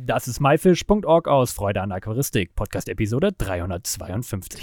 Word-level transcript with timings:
Das 0.00 0.28
ist 0.28 0.38
myfish.org 0.38 1.26
aus 1.26 1.50
Freude 1.50 1.82
an 1.82 1.90
Aquaristik, 1.90 2.54
Podcast 2.54 2.88
Episode 2.88 3.32
352. 3.32 4.62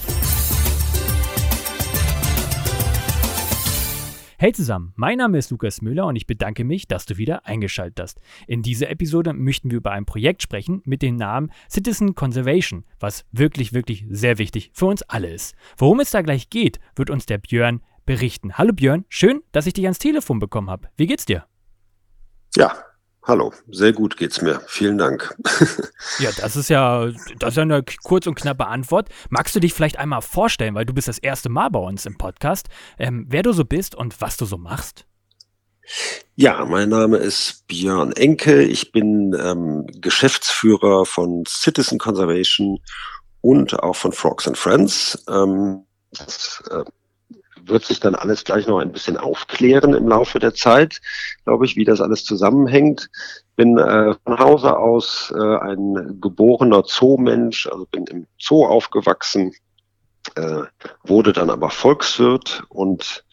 Hey 4.37 4.53
zusammen, 4.53 4.93
mein 4.95 5.17
Name 5.17 5.37
ist 5.37 5.51
Lukas 5.51 5.82
Müller 5.82 6.06
und 6.06 6.16
ich 6.16 6.25
bedanke 6.25 6.63
mich, 6.63 6.87
dass 6.87 7.06
du 7.06 7.17
wieder 7.17 7.45
eingeschaltet 7.45 8.00
hast. 8.00 8.21
In 8.48 8.61
dieser 8.61 8.89
Episode 8.89 9.34
möchten 9.34 9.71
wir 9.71 9.77
über 9.79 9.91
ein 9.91 10.05
Projekt 10.05 10.41
sprechen 10.41 10.82
mit 10.86 11.02
dem 11.02 11.18
Namen 11.18 11.52
Citizen 11.70 12.16
Conservation, 12.16 12.86
was 13.02 13.26
wirklich, 13.34 13.74
wirklich 13.74 14.06
sehr 14.10 14.38
wichtig 14.38 14.72
für 14.74 14.86
uns 14.86 15.02
alle 15.04 15.34
ist. 15.34 15.54
Worum 15.78 16.00
es 16.00 16.12
da 16.12 16.22
gleich 16.22 16.50
geht, 16.50 16.80
wird 16.96 17.10
uns 17.10 17.26
der 17.26 17.40
Björn 17.40 17.82
berichten. 18.06 18.54
Hallo 18.58 18.72
Björn, 18.72 19.04
schön, 19.10 19.42
dass 19.52 19.68
ich 19.68 19.74
dich 19.74 19.84
ans 19.84 20.00
Telefon 20.00 20.40
bekommen 20.40 20.70
habe. 20.70 20.88
Wie 20.96 21.08
geht's 21.08 21.26
dir? 21.26 21.46
Ja, 22.56 22.74
Hallo, 23.28 23.52
sehr 23.71 23.92
gut 23.92 24.18
geht's 24.18 24.44
mir. 24.44 24.62
Vielen 24.68 25.00
Dank. 25.00 25.36
ja, 26.20 26.30
das 26.38 26.55
ist 26.55 26.70
ja, 26.70 27.07
das 27.39 27.50
ist 27.50 27.57
ja 27.57 27.64
eine 27.64 27.84
kurz 28.04 28.28
und 28.28 28.36
knappe 28.36 28.68
Antwort. 28.68 29.10
Magst 29.29 29.56
du 29.56 29.60
dich 29.60 29.74
vielleicht 29.74 29.98
einmal 29.98 30.21
vorstellen, 30.21 30.75
weil 30.75 30.86
du 30.86 30.93
bist 30.93 31.07
das 31.07 31.18
erste 31.18 31.50
Mal 31.50 31.70
bei 31.70 31.79
uns 31.79 32.05
im 32.05 32.20
Podcast, 32.20 32.67
ähm, 32.99 33.25
wer 33.27 33.41
du 33.41 33.51
so 33.51 33.65
bist 33.65 33.95
und 33.95 34.21
was 34.21 34.38
du 34.38 34.45
so 34.45 34.59
machst? 34.59 35.05
Ja, 36.35 36.65
mein 36.65 36.89
Name 36.89 37.17
ist 37.17 37.65
Björn 37.67 38.11
Enke. 38.11 38.61
Ich 38.61 38.91
bin 38.91 39.35
ähm, 39.39 39.87
Geschäftsführer 40.01 41.07
von 41.07 41.45
Citizen 41.48 41.98
Conservation 41.98 42.77
und 43.41 43.79
auch 43.81 43.95
von 43.95 44.12
Frogs 44.12 44.48
and 44.48 44.57
Friends. 44.57 45.23
Ähm, 45.27 45.84
das, 46.12 46.63
äh, 46.70 46.84
wird 47.67 47.85
sich 47.85 47.99
dann 47.99 48.15
alles 48.15 48.43
gleich 48.43 48.67
noch 48.67 48.79
ein 48.79 48.91
bisschen 48.91 49.17
aufklären 49.17 49.93
im 49.93 50.07
Laufe 50.07 50.39
der 50.39 50.53
Zeit, 50.53 51.01
glaube 51.43 51.65
ich, 51.65 51.75
wie 51.75 51.85
das 51.85 52.01
alles 52.01 52.23
zusammenhängt. 52.23 53.09
Bin 53.55 53.77
äh, 53.77 54.15
von 54.23 54.39
Hause 54.39 54.77
aus 54.77 55.33
äh, 55.35 55.57
ein 55.57 56.20
geborener 56.21 56.83
Zoomensch, 56.83 57.67
also 57.67 57.85
bin 57.85 58.05
im 58.07 58.27
Zoo 58.39 58.65
aufgewachsen, 58.65 59.53
äh, 60.35 60.63
wurde 61.03 61.34
dann 61.34 61.49
aber 61.49 61.70
Volkswirt 61.70 62.63
und 62.70 63.23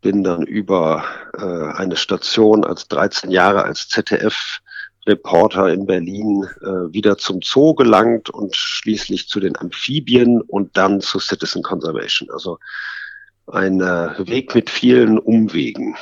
bin 0.00 0.24
dann 0.24 0.42
über 0.42 1.04
äh, 1.36 1.76
eine 1.76 1.96
Station 1.96 2.64
als 2.64 2.88
13 2.88 3.30
Jahre 3.30 3.64
als 3.64 3.88
ZDF 3.88 4.60
Reporter 5.06 5.72
in 5.72 5.86
Berlin 5.86 6.46
äh, 6.62 6.92
wieder 6.92 7.16
zum 7.16 7.40
Zoo 7.42 7.74
gelangt 7.74 8.30
und 8.30 8.54
schließlich 8.54 9.28
zu 9.28 9.40
den 9.40 9.56
Amphibien 9.56 10.40
und 10.42 10.76
dann 10.76 11.00
zu 11.00 11.18
Citizen 11.18 11.62
Conservation. 11.62 12.30
Also 12.30 12.58
ein 13.46 13.80
äh, 13.80 14.28
Weg 14.28 14.54
mit 14.54 14.70
vielen 14.70 15.18
Umwegen. 15.18 15.96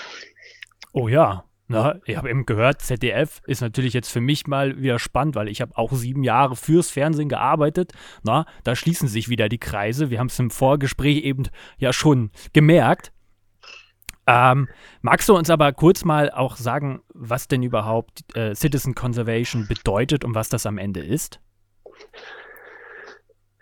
Oh 0.92 1.08
ja, 1.08 1.44
na, 1.70 1.96
ich 2.06 2.16
habe 2.16 2.30
eben 2.30 2.46
gehört, 2.46 2.80
ZDF 2.80 3.42
ist 3.46 3.60
natürlich 3.60 3.92
jetzt 3.92 4.10
für 4.10 4.22
mich 4.22 4.46
mal 4.46 4.80
wieder 4.80 4.98
spannend, 4.98 5.36
weil 5.36 5.48
ich 5.48 5.60
habe 5.60 5.76
auch 5.76 5.92
sieben 5.92 6.24
Jahre 6.24 6.56
fürs 6.56 6.90
Fernsehen 6.90 7.28
gearbeitet. 7.28 7.92
Na, 8.22 8.46
da 8.64 8.74
schließen 8.74 9.06
sich 9.06 9.28
wieder 9.28 9.50
die 9.50 9.58
Kreise. 9.58 10.08
Wir 10.08 10.18
haben 10.18 10.28
es 10.28 10.38
im 10.38 10.50
Vorgespräch 10.50 11.24
eben 11.24 11.44
ja 11.76 11.92
schon 11.92 12.30
gemerkt. 12.54 13.12
Ähm, 14.26 14.68
magst 15.02 15.28
du 15.28 15.36
uns 15.36 15.50
aber 15.50 15.72
kurz 15.72 16.04
mal 16.04 16.30
auch 16.30 16.56
sagen, 16.56 17.00
was 17.12 17.48
denn 17.48 17.62
überhaupt 17.62 18.24
äh, 18.34 18.54
Citizen 18.54 18.94
Conservation 18.94 19.66
bedeutet 19.68 20.24
und 20.24 20.34
was 20.34 20.48
das 20.48 20.64
am 20.64 20.78
Ende 20.78 21.00
ist? 21.00 21.38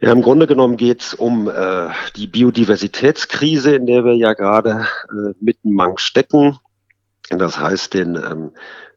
Ja, 0.06 0.12
im 0.12 0.22
Grunde 0.22 0.46
genommen 0.46 0.76
geht 0.76 1.02
es 1.02 1.14
um 1.14 1.48
äh, 1.48 1.88
die 2.14 2.28
Biodiversitätskrise, 2.28 3.74
in 3.74 3.86
der 3.86 4.04
wir 4.04 4.14
ja 4.14 4.34
gerade 4.34 4.86
äh, 5.08 5.34
mitten 5.40 5.76
stecken. 5.96 6.60
Das 7.28 7.58
heißt, 7.58 7.92
den, 7.92 8.14
ähm, 8.14 8.52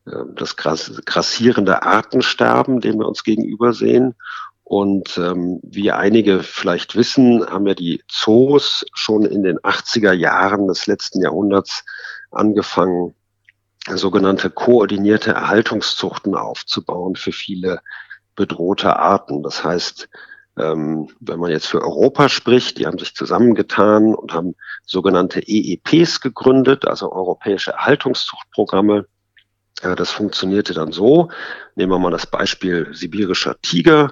äh, 0.06 0.32
das 0.36 0.56
grassierende 0.56 1.82
Artensterben, 1.82 2.80
dem 2.80 3.00
wir 3.00 3.08
uns 3.08 3.24
gegenüber 3.24 3.74
sehen. 3.74 4.14
Und 4.62 5.18
ähm, 5.18 5.60
wie 5.64 5.92
einige 5.92 6.44
vielleicht 6.44 6.96
wissen, 6.96 7.44
haben 7.44 7.66
ja 7.66 7.74
die 7.74 8.04
Zoos 8.08 8.86
schon 8.94 9.26
in 9.26 9.42
den 9.42 9.58
80er 9.58 10.14
Jahren 10.14 10.68
des 10.68 10.86
letzten 10.86 11.24
Jahrhunderts 11.24 11.86
angefangen, 12.30 13.16
sogenannte 13.88 14.52
koordinierte 14.52 15.32
Erhaltungszuchten 15.32 16.36
aufzubauen 16.36 17.16
für 17.16 17.32
viele 17.32 17.82
bedrohte 18.36 18.96
Arten. 18.98 19.42
Das 19.42 19.64
heißt, 19.64 20.08
ähm, 20.60 21.10
wenn 21.20 21.40
man 21.40 21.52
jetzt 21.52 21.68
für 21.68 21.82
Europa 21.82 22.30
spricht, 22.30 22.78
die 22.78 22.86
haben 22.86 23.00
sich 23.00 23.16
zusammengetan 23.16 24.14
und 24.14 24.34
haben 24.34 24.56
sogenannte 24.86 25.42
EEPs 25.42 26.22
gegründet, 26.22 26.86
also 26.86 27.12
europäische 27.12 27.72
Erhaltungszuchtprogramme. 27.72 29.06
Äh, 29.82 29.96
das 29.96 30.12
funktionierte 30.12 30.74
dann 30.74 30.92
so. 30.92 31.30
Nehmen 31.76 31.92
wir 31.92 32.00
mal 32.00 32.12
das 32.12 32.28
Beispiel 32.28 32.90
sibirischer 32.92 33.56
Tiger. 33.62 34.12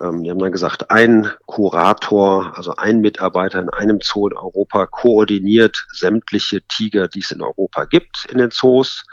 Ähm, 0.00 0.24
die 0.24 0.30
haben 0.30 0.38
dann 0.38 0.52
gesagt, 0.52 0.90
ein 0.90 1.30
Kurator, 1.46 2.56
also 2.56 2.74
ein 2.76 3.00
Mitarbeiter 3.00 3.60
in 3.60 3.70
einem 3.70 4.00
Zoo 4.02 4.28
in 4.28 4.36
Europa 4.36 4.86
koordiniert 4.86 5.86
sämtliche 5.92 6.62
Tiger, 6.62 7.08
die 7.08 7.20
es 7.20 7.30
in 7.30 7.42
Europa 7.42 7.84
gibt, 7.84 8.26
in 8.30 8.38
den 8.38 8.50
Zoos. 8.50 9.04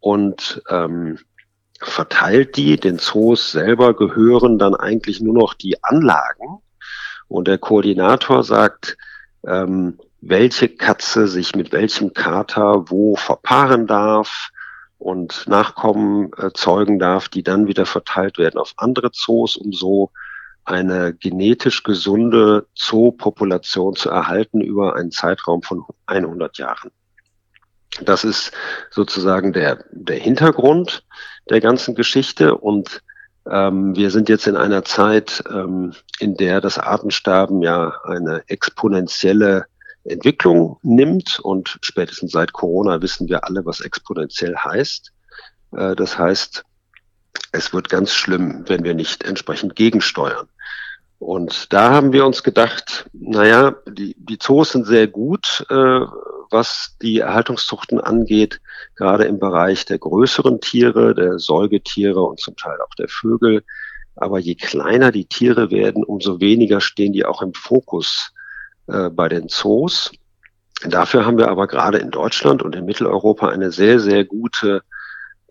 Und 0.00 0.62
ähm, 0.68 1.18
verteilt 1.86 2.56
die. 2.56 2.76
Den 2.76 2.98
Zoos 2.98 3.52
selber 3.52 3.94
gehören 3.94 4.58
dann 4.58 4.74
eigentlich 4.74 5.20
nur 5.20 5.34
noch 5.34 5.54
die 5.54 5.82
Anlagen. 5.82 6.58
Und 7.28 7.48
der 7.48 7.58
Koordinator 7.58 8.44
sagt, 8.44 8.96
ähm, 9.46 9.98
welche 10.20 10.68
Katze 10.68 11.26
sich 11.26 11.56
mit 11.56 11.72
welchem 11.72 12.14
Kater 12.14 12.90
wo 12.90 13.16
verpaaren 13.16 13.86
darf 13.86 14.50
und 14.98 15.48
Nachkommen 15.48 16.30
äh, 16.36 16.50
zeugen 16.54 16.98
darf, 16.98 17.28
die 17.28 17.42
dann 17.42 17.66
wieder 17.66 17.86
verteilt 17.86 18.38
werden 18.38 18.58
auf 18.58 18.74
andere 18.76 19.10
Zoos, 19.12 19.56
um 19.56 19.72
so 19.72 20.10
eine 20.64 21.12
genetisch 21.12 21.82
gesunde 21.82 22.66
Zoopopulation 22.74 23.96
zu 23.96 24.10
erhalten 24.10 24.60
über 24.60 24.94
einen 24.94 25.10
Zeitraum 25.10 25.62
von 25.62 25.84
100 26.06 26.56
Jahren. 26.58 26.92
Das 28.00 28.24
ist 28.24 28.52
sozusagen 28.90 29.52
der, 29.52 29.84
der 29.90 30.18
Hintergrund 30.18 31.04
der 31.48 31.60
ganzen 31.60 31.94
Geschichte 31.94 32.56
und 32.56 33.02
ähm, 33.50 33.96
wir 33.96 34.10
sind 34.10 34.28
jetzt 34.28 34.46
in 34.46 34.56
einer 34.56 34.84
Zeit, 34.84 35.42
ähm, 35.50 35.94
in 36.20 36.36
der 36.36 36.60
das 36.60 36.78
Artensterben 36.78 37.62
ja 37.62 37.94
eine 38.04 38.44
exponentielle 38.46 39.66
Entwicklung 40.04 40.78
nimmt 40.82 41.40
und 41.40 41.78
spätestens 41.82 42.32
seit 42.32 42.52
Corona 42.52 43.02
wissen 43.02 43.28
wir 43.28 43.44
alle, 43.44 43.64
was 43.64 43.80
exponentiell 43.80 44.56
heißt. 44.56 45.12
Äh, 45.76 45.96
das 45.96 46.18
heißt, 46.18 46.64
es 47.52 47.72
wird 47.72 47.88
ganz 47.88 48.12
schlimm, 48.12 48.64
wenn 48.68 48.84
wir 48.84 48.94
nicht 48.94 49.24
entsprechend 49.24 49.76
gegensteuern. 49.76 50.48
Und 51.22 51.72
da 51.72 51.92
haben 51.92 52.12
wir 52.12 52.26
uns 52.26 52.42
gedacht, 52.42 53.08
naja, 53.12 53.76
die, 53.86 54.16
die 54.18 54.38
Zoos 54.38 54.72
sind 54.72 54.88
sehr 54.88 55.06
gut, 55.06 55.64
äh, 55.70 56.00
was 56.50 56.96
die 57.00 57.20
Erhaltungszuchten 57.20 58.00
angeht, 58.00 58.60
gerade 58.96 59.26
im 59.26 59.38
Bereich 59.38 59.84
der 59.84 60.00
größeren 60.00 60.60
Tiere, 60.60 61.14
der 61.14 61.38
Säugetiere 61.38 62.22
und 62.22 62.40
zum 62.40 62.56
Teil 62.56 62.76
auch 62.80 62.92
der 62.98 63.06
Vögel. 63.06 63.62
Aber 64.16 64.40
je 64.40 64.56
kleiner 64.56 65.12
die 65.12 65.26
Tiere 65.26 65.70
werden, 65.70 66.02
umso 66.02 66.40
weniger 66.40 66.80
stehen 66.80 67.12
die 67.12 67.24
auch 67.24 67.40
im 67.40 67.54
Fokus 67.54 68.32
äh, 68.88 69.08
bei 69.08 69.28
den 69.28 69.48
Zoos. 69.48 70.10
Dafür 70.84 71.24
haben 71.24 71.38
wir 71.38 71.50
aber 71.50 71.68
gerade 71.68 71.98
in 71.98 72.10
Deutschland 72.10 72.62
und 72.62 72.74
in 72.74 72.84
Mitteleuropa 72.84 73.48
eine 73.48 73.70
sehr, 73.70 74.00
sehr 74.00 74.24
gute 74.24 74.82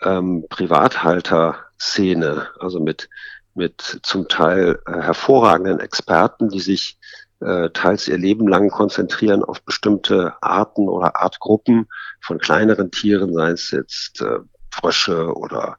ähm, 0.01 0.43
Privathalter-Szene, 0.49 2.49
also 2.59 2.81
mit, 2.81 3.07
mit 3.53 3.99
zum 4.03 4.27
Teil 4.27 4.79
äh, 4.85 5.01
hervorragenden 5.01 5.79
Experten, 5.79 6.49
die 6.49 6.59
sich 6.59 6.97
äh, 7.41 7.69
teils 7.71 8.07
ihr 8.07 8.17
Leben 8.17 8.47
lang 8.47 8.69
konzentrieren 8.69 9.43
auf 9.43 9.63
bestimmte 9.63 10.33
Arten 10.41 10.87
oder 10.87 11.15
Artgruppen 11.15 11.87
von 12.21 12.39
kleineren 12.39 12.91
Tieren, 12.91 13.33
seien 13.33 13.53
es 13.53 13.71
jetzt 13.71 14.21
äh, 14.21 14.39
Frösche 14.71 15.33
oder 15.35 15.77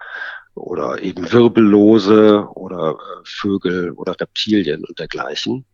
oder 0.54 1.00
eben 1.02 1.32
Wirbellose 1.32 2.46
oder 2.54 2.98
Vögel 3.24 3.92
oder 3.92 4.20
Reptilien 4.20 4.84
und 4.84 4.98
dergleichen. 4.98 5.64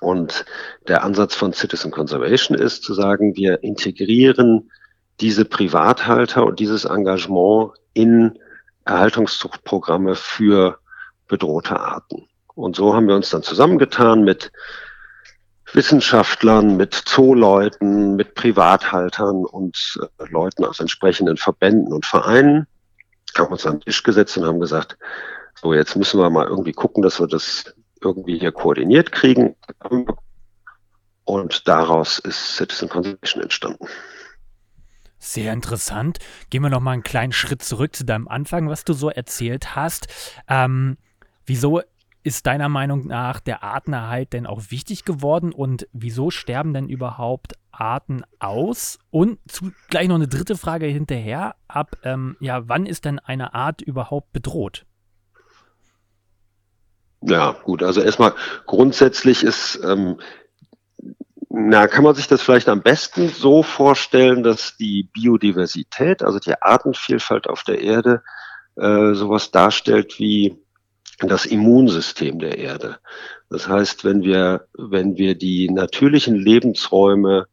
Und 0.00 0.44
der 0.88 1.04
Ansatz 1.04 1.34
von 1.34 1.52
Citizen 1.52 1.90
Conservation 1.90 2.56
ist 2.56 2.82
zu 2.82 2.94
sagen, 2.94 3.34
wir 3.36 3.62
integrieren 3.62 4.70
diese 5.20 5.44
Privathalter 5.44 6.44
und 6.44 6.58
dieses 6.58 6.84
Engagement 6.84 7.72
in 7.92 8.38
Erhaltungszuchtprogramme 8.84 10.14
für 10.14 10.78
bedrohte 11.28 11.78
Arten. 11.78 12.28
Und 12.54 12.76
so 12.76 12.94
haben 12.94 13.08
wir 13.08 13.16
uns 13.16 13.30
dann 13.30 13.42
zusammengetan 13.42 14.24
mit 14.24 14.52
Wissenschaftlern, 15.72 16.76
mit 16.76 16.94
Zooleuten, 16.94 18.14
mit 18.14 18.34
Privathaltern 18.34 19.44
und 19.44 19.98
äh, 20.00 20.24
Leuten 20.30 20.64
aus 20.64 20.78
entsprechenden 20.78 21.36
Verbänden 21.36 21.92
und 21.92 22.06
Vereinen, 22.06 22.66
haben 23.36 23.52
uns 23.52 23.66
an 23.66 23.78
den 23.78 23.80
Tisch 23.80 24.02
gesetzt 24.02 24.36
und 24.38 24.46
haben 24.46 24.60
gesagt, 24.60 24.96
so 25.60 25.74
jetzt 25.74 25.96
müssen 25.96 26.20
wir 26.20 26.30
mal 26.30 26.46
irgendwie 26.46 26.72
gucken, 26.72 27.02
dass 27.02 27.20
wir 27.20 27.26
das 27.26 27.74
irgendwie 28.00 28.38
hier 28.38 28.52
koordiniert 28.52 29.12
kriegen. 29.12 29.56
Und 31.24 31.66
daraus 31.66 32.18
ist 32.18 32.56
Citizen 32.56 32.88
Conservation 32.88 33.42
entstanden. 33.42 33.86
Sehr 35.18 35.52
interessant. 35.52 36.18
Gehen 36.50 36.62
wir 36.62 36.68
noch 36.68 36.80
mal 36.80 36.92
einen 36.92 37.02
kleinen 37.02 37.32
Schritt 37.32 37.62
zurück 37.62 37.96
zu 37.96 38.04
deinem 38.04 38.28
Anfang, 38.28 38.68
was 38.68 38.84
du 38.84 38.92
so 38.92 39.08
erzählt 39.08 39.74
hast. 39.74 40.06
Ähm, 40.48 40.98
wieso 41.46 41.80
ist 42.24 42.46
deiner 42.46 42.70
Meinung 42.70 43.06
nach 43.06 43.38
der 43.38 43.62
Artenerhalt 43.62 44.32
denn 44.32 44.46
auch 44.46 44.62
wichtig 44.70 45.04
geworden 45.04 45.52
und 45.52 45.86
wieso 45.92 46.30
sterben 46.30 46.72
denn 46.72 46.88
überhaupt 46.88 47.52
Arten 47.70 48.22
aus? 48.38 48.98
Und 49.10 49.38
zu, 49.46 49.72
gleich 49.90 50.08
noch 50.08 50.14
eine 50.14 50.26
dritte 50.26 50.56
Frage 50.56 50.86
hinterher. 50.86 51.54
Ab, 51.68 51.98
ähm, 52.02 52.36
ja, 52.40 52.66
wann 52.66 52.86
ist 52.86 53.04
denn 53.04 53.18
eine 53.18 53.54
Art 53.54 53.82
überhaupt 53.82 54.32
bedroht? 54.32 54.86
Ja, 57.20 57.52
gut. 57.52 57.82
Also 57.82 58.00
erstmal 58.00 58.34
grundsätzlich 58.66 59.44
ist, 59.44 59.80
ähm, 59.84 60.18
na, 61.50 61.86
kann 61.88 62.04
man 62.04 62.14
sich 62.14 62.26
das 62.26 62.42
vielleicht 62.42 62.68
am 62.68 62.82
besten 62.82 63.28
so 63.28 63.62
vorstellen, 63.62 64.42
dass 64.42 64.76
die 64.76 65.08
Biodiversität, 65.12 66.22
also 66.22 66.38
die 66.38 66.60
Artenvielfalt 66.60 67.48
auf 67.48 67.64
der 67.64 67.80
Erde, 67.80 68.22
äh, 68.76 69.12
sowas 69.14 69.50
darstellt 69.50 70.18
wie 70.18 70.63
das 71.28 71.46
Immunsystem 71.46 72.38
der 72.38 72.58
Erde. 72.58 72.98
Das 73.50 73.68
heißt, 73.68 74.04
wenn 74.04 74.22
wir, 74.22 74.66
wenn 74.74 75.16
wir 75.16 75.34
die 75.36 75.70
natürlichen 75.70 76.34
Lebensräume 76.34 77.46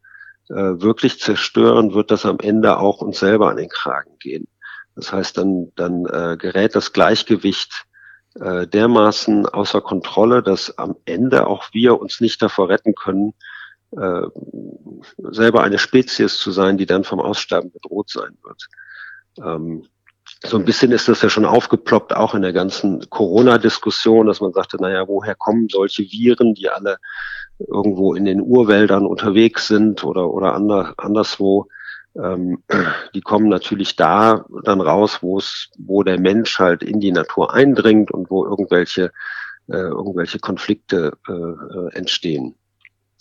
äh, 0.48 0.54
wirklich 0.54 1.20
zerstören, 1.20 1.94
wird 1.94 2.10
das 2.10 2.26
am 2.26 2.38
Ende 2.38 2.78
auch 2.78 3.00
uns 3.00 3.18
selber 3.18 3.50
an 3.50 3.56
den 3.56 3.68
Kragen 3.68 4.18
gehen. 4.18 4.48
Das 4.94 5.12
heißt, 5.12 5.38
dann, 5.38 5.72
dann 5.76 6.04
äh, 6.06 6.36
gerät 6.36 6.74
das 6.74 6.92
Gleichgewicht 6.92 7.86
äh, 8.34 8.66
dermaßen 8.66 9.46
außer 9.46 9.80
Kontrolle, 9.80 10.42
dass 10.42 10.78
am 10.78 10.96
Ende 11.04 11.46
auch 11.46 11.68
wir 11.72 12.00
uns 12.00 12.20
nicht 12.20 12.42
davor 12.42 12.68
retten 12.68 12.94
können, 12.94 13.34
äh, 13.92 14.22
selber 15.18 15.62
eine 15.62 15.78
Spezies 15.78 16.38
zu 16.38 16.50
sein, 16.50 16.78
die 16.78 16.86
dann 16.86 17.04
vom 17.04 17.20
Aussterben 17.20 17.70
bedroht 17.72 18.10
sein 18.10 18.36
wird. 18.42 18.68
Ähm, 19.38 19.86
so 20.44 20.56
ein 20.56 20.64
bisschen 20.64 20.92
ist 20.92 21.08
das 21.08 21.22
ja 21.22 21.30
schon 21.30 21.44
aufgeploppt, 21.44 22.14
auch 22.14 22.34
in 22.34 22.42
der 22.42 22.52
ganzen 22.52 23.08
Corona-Diskussion, 23.10 24.26
dass 24.26 24.40
man 24.40 24.52
sagte, 24.52 24.76
naja, 24.80 25.06
woher 25.06 25.34
kommen 25.34 25.68
solche 25.70 26.02
Viren, 26.02 26.54
die 26.54 26.68
alle 26.68 26.98
irgendwo 27.58 28.14
in 28.14 28.24
den 28.24 28.40
Urwäldern 28.40 29.06
unterwegs 29.06 29.68
sind 29.68 30.04
oder, 30.04 30.30
oder 30.30 30.54
ander, 30.54 30.94
anderswo. 30.96 31.68
Ähm, 32.16 32.62
die 33.14 33.20
kommen 33.20 33.48
natürlich 33.48 33.96
da 33.96 34.44
dann 34.64 34.80
raus, 34.80 35.18
wo 35.22 35.38
es, 35.38 35.70
wo 35.78 36.02
der 36.02 36.20
Mensch 36.20 36.58
halt 36.58 36.82
in 36.82 37.00
die 37.00 37.12
Natur 37.12 37.54
eindringt 37.54 38.10
und 38.10 38.30
wo 38.30 38.44
irgendwelche, 38.44 39.12
äh, 39.68 39.76
irgendwelche 39.76 40.38
Konflikte 40.38 41.12
äh, 41.28 41.96
entstehen. 41.96 42.54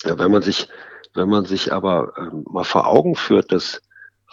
Ja, 0.03 0.17
wenn 0.17 0.31
man 0.31 0.41
sich, 0.41 0.67
wenn 1.13 1.29
man 1.29 1.45
sich 1.45 1.71
aber 1.71 2.13
ähm, 2.17 2.45
mal 2.49 2.63
vor 2.63 2.87
Augen 2.87 3.15
führt, 3.15 3.51
dass 3.51 3.81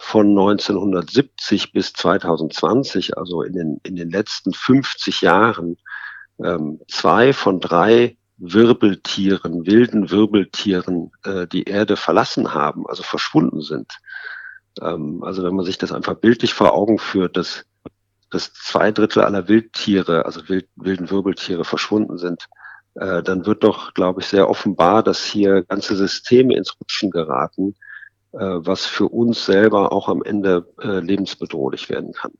von 0.01 0.29
1970 0.29 1.73
bis 1.73 1.91
2020, 1.91 3.17
also 3.17 3.43
in 3.43 3.53
den, 3.53 3.79
in 3.83 3.97
den 3.97 4.09
letzten 4.09 4.53
50 4.53 5.21
Jahren, 5.21 5.77
ähm, 6.41 6.79
zwei 6.87 7.33
von 7.33 7.59
drei 7.59 8.17
Wirbeltieren, 8.37 9.65
wilden 9.65 10.09
Wirbeltieren, 10.09 11.11
äh, 11.25 11.47
die 11.47 11.65
Erde 11.65 11.97
verlassen 11.97 12.53
haben, 12.53 12.87
also 12.87 13.03
verschwunden 13.03 13.61
sind. 13.61 13.91
Ähm, 14.81 15.21
also 15.21 15.43
wenn 15.43 15.53
man 15.53 15.65
sich 15.65 15.77
das 15.77 15.91
einfach 15.91 16.15
bildlich 16.15 16.53
vor 16.53 16.73
Augen 16.73 16.97
führt, 16.97 17.35
dass, 17.35 17.65
dass 18.31 18.53
zwei 18.53 18.91
Drittel 18.91 19.23
aller 19.23 19.49
Wildtiere, 19.49 20.25
also 20.25 20.47
wild, 20.47 20.69
wilden 20.77 21.11
Wirbeltiere 21.11 21.65
verschwunden 21.65 22.17
sind, 22.17 22.45
äh, 22.95 23.21
dann 23.21 23.45
wird 23.45 23.65
doch, 23.65 23.93
glaube 23.93 24.21
ich, 24.21 24.27
sehr 24.27 24.49
offenbar, 24.49 25.03
dass 25.03 25.25
hier 25.25 25.63
ganze 25.63 25.97
Systeme 25.97 26.55
ins 26.55 26.73
Rutschen 26.79 27.11
geraten, 27.11 27.75
was 28.31 28.85
für 28.85 29.07
uns 29.07 29.45
selber 29.45 29.91
auch 29.91 30.07
am 30.07 30.23
Ende 30.23 30.71
äh, 30.81 30.99
lebensbedrohlich 30.99 31.89
werden 31.89 32.13
kann. 32.13 32.31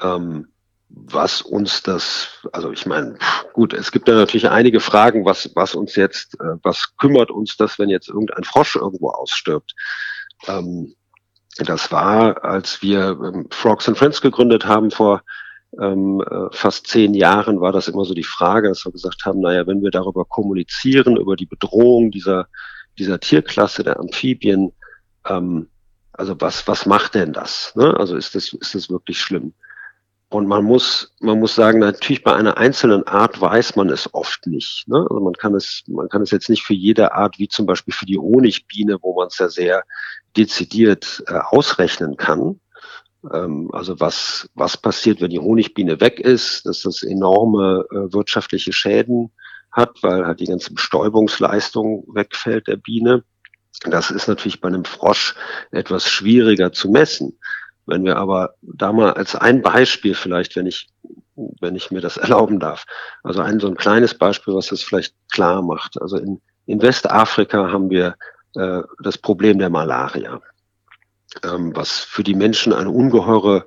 Ähm, 0.00 0.48
was 0.88 1.42
uns 1.42 1.82
das, 1.82 2.28
also 2.52 2.70
ich 2.70 2.86
meine, 2.86 3.18
gut, 3.52 3.72
es 3.72 3.90
gibt 3.90 4.08
da 4.08 4.14
natürlich 4.14 4.48
einige 4.48 4.80
Fragen, 4.80 5.24
was, 5.24 5.50
was 5.54 5.74
uns 5.74 5.96
jetzt, 5.96 6.40
äh, 6.40 6.56
was 6.62 6.96
kümmert 6.96 7.30
uns 7.30 7.56
das, 7.56 7.78
wenn 7.78 7.88
jetzt 7.88 8.08
irgendein 8.08 8.44
Frosch 8.44 8.76
irgendwo 8.76 9.10
ausstirbt? 9.10 9.74
Ähm, 10.46 10.94
das 11.58 11.90
war, 11.90 12.44
als 12.44 12.82
wir 12.82 13.18
ähm, 13.22 13.48
Frogs 13.50 13.88
and 13.88 13.98
Friends 13.98 14.20
gegründet 14.20 14.66
haben 14.66 14.90
vor 14.90 15.22
ähm, 15.80 16.20
äh, 16.20 16.48
fast 16.52 16.86
zehn 16.86 17.14
Jahren, 17.14 17.60
war 17.60 17.72
das 17.72 17.88
immer 17.88 18.04
so 18.04 18.14
die 18.14 18.22
Frage, 18.24 18.68
dass 18.68 18.84
wir 18.84 18.92
gesagt 18.92 19.24
haben, 19.24 19.40
naja, 19.40 19.66
wenn 19.66 19.82
wir 19.82 19.90
darüber 19.90 20.24
kommunizieren, 20.24 21.16
über 21.16 21.34
die 21.34 21.46
Bedrohung 21.46 22.10
dieser 22.10 22.46
dieser 22.98 23.20
Tierklasse 23.20 23.84
der 23.84 23.98
Amphibien, 23.98 24.72
ähm, 25.28 25.68
also 26.12 26.40
was, 26.40 26.66
was 26.66 26.86
macht 26.86 27.14
denn 27.14 27.32
das? 27.32 27.72
Ne? 27.76 27.94
Also 27.98 28.16
ist 28.16 28.34
das, 28.34 28.52
ist 28.52 28.74
das 28.74 28.90
wirklich 28.90 29.20
schlimm? 29.20 29.52
Und 30.28 30.48
man 30.48 30.64
muss, 30.64 31.14
man 31.20 31.38
muss 31.38 31.54
sagen, 31.54 31.78
natürlich 31.78 32.24
bei 32.24 32.34
einer 32.34 32.56
einzelnen 32.56 33.06
Art 33.06 33.40
weiß 33.40 33.76
man 33.76 33.90
es 33.90 34.12
oft 34.12 34.46
nicht. 34.46 34.88
Ne? 34.88 35.06
Also 35.08 35.20
man 35.20 35.34
kann 35.34 35.54
es, 35.54 35.84
man 35.86 36.08
kann 36.08 36.22
es 36.22 36.32
jetzt 36.32 36.50
nicht 36.50 36.64
für 36.64 36.74
jede 36.74 37.12
Art, 37.12 37.38
wie 37.38 37.48
zum 37.48 37.66
Beispiel 37.66 37.94
für 37.94 38.06
die 38.06 38.18
Honigbiene, 38.18 38.98
wo 39.02 39.14
man 39.14 39.28
es 39.28 39.38
ja 39.38 39.48
sehr 39.48 39.84
dezidiert 40.36 41.22
äh, 41.28 41.34
ausrechnen 41.34 42.16
kann. 42.16 42.60
Ähm, 43.32 43.70
also 43.72 44.00
was, 44.00 44.48
was 44.54 44.76
passiert, 44.76 45.20
wenn 45.20 45.30
die 45.30 45.38
Honigbiene 45.38 46.00
weg 46.00 46.18
ist, 46.18 46.66
dass 46.66 46.82
das 46.82 47.04
enorme 47.04 47.84
äh, 47.90 48.12
wirtschaftliche 48.12 48.72
Schäden 48.72 49.30
hat, 49.76 50.02
weil 50.02 50.26
halt 50.26 50.40
die 50.40 50.46
ganze 50.46 50.72
Bestäubungsleistung 50.72 52.04
wegfällt 52.12 52.66
der 52.66 52.76
Biene. 52.76 53.22
Das 53.84 54.10
ist 54.10 54.26
natürlich 54.26 54.60
bei 54.60 54.68
einem 54.68 54.86
Frosch 54.86 55.34
etwas 55.70 56.08
schwieriger 56.08 56.72
zu 56.72 56.90
messen. 56.90 57.38
Wenn 57.84 58.04
wir 58.04 58.16
aber 58.16 58.54
da 58.62 58.92
mal 58.92 59.12
als 59.12 59.36
ein 59.36 59.62
Beispiel 59.62 60.14
vielleicht, 60.14 60.56
wenn 60.56 60.66
ich, 60.66 60.88
wenn 61.60 61.76
ich 61.76 61.90
mir 61.90 62.00
das 62.00 62.16
erlauben 62.16 62.58
darf, 62.58 62.86
also 63.22 63.42
ein 63.42 63.60
so 63.60 63.68
ein 63.68 63.76
kleines 63.76 64.14
Beispiel, 64.14 64.54
was 64.54 64.68
das 64.68 64.82
vielleicht 64.82 65.14
klar 65.30 65.62
macht. 65.62 66.00
Also 66.00 66.16
in, 66.16 66.40
in 66.64 66.80
Westafrika 66.80 67.70
haben 67.70 67.90
wir 67.90 68.16
äh, 68.54 68.82
das 69.02 69.18
Problem 69.18 69.58
der 69.58 69.70
Malaria, 69.70 70.40
ähm, 71.44 71.76
was 71.76 71.98
für 71.98 72.24
die 72.24 72.34
Menschen 72.34 72.72
eine 72.72 72.90
ungeheure 72.90 73.66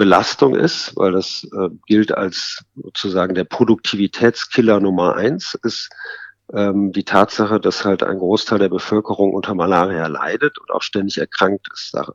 Belastung 0.00 0.54
ist, 0.54 0.96
weil 0.96 1.12
das 1.12 1.46
äh, 1.52 1.68
gilt 1.84 2.10
als 2.10 2.64
sozusagen 2.74 3.34
der 3.34 3.44
Produktivitätskiller 3.44 4.80
Nummer 4.80 5.16
eins, 5.16 5.58
ist 5.62 5.90
ähm, 6.54 6.90
die 6.92 7.04
Tatsache, 7.04 7.60
dass 7.60 7.84
halt 7.84 8.02
ein 8.02 8.18
Großteil 8.18 8.58
der 8.58 8.70
Bevölkerung 8.70 9.34
unter 9.34 9.54
Malaria 9.54 10.06
leidet 10.06 10.56
und 10.56 10.70
auch 10.70 10.80
ständig 10.80 11.18
erkrankt 11.18 11.68
ist 11.74 11.92
daran. 11.92 12.14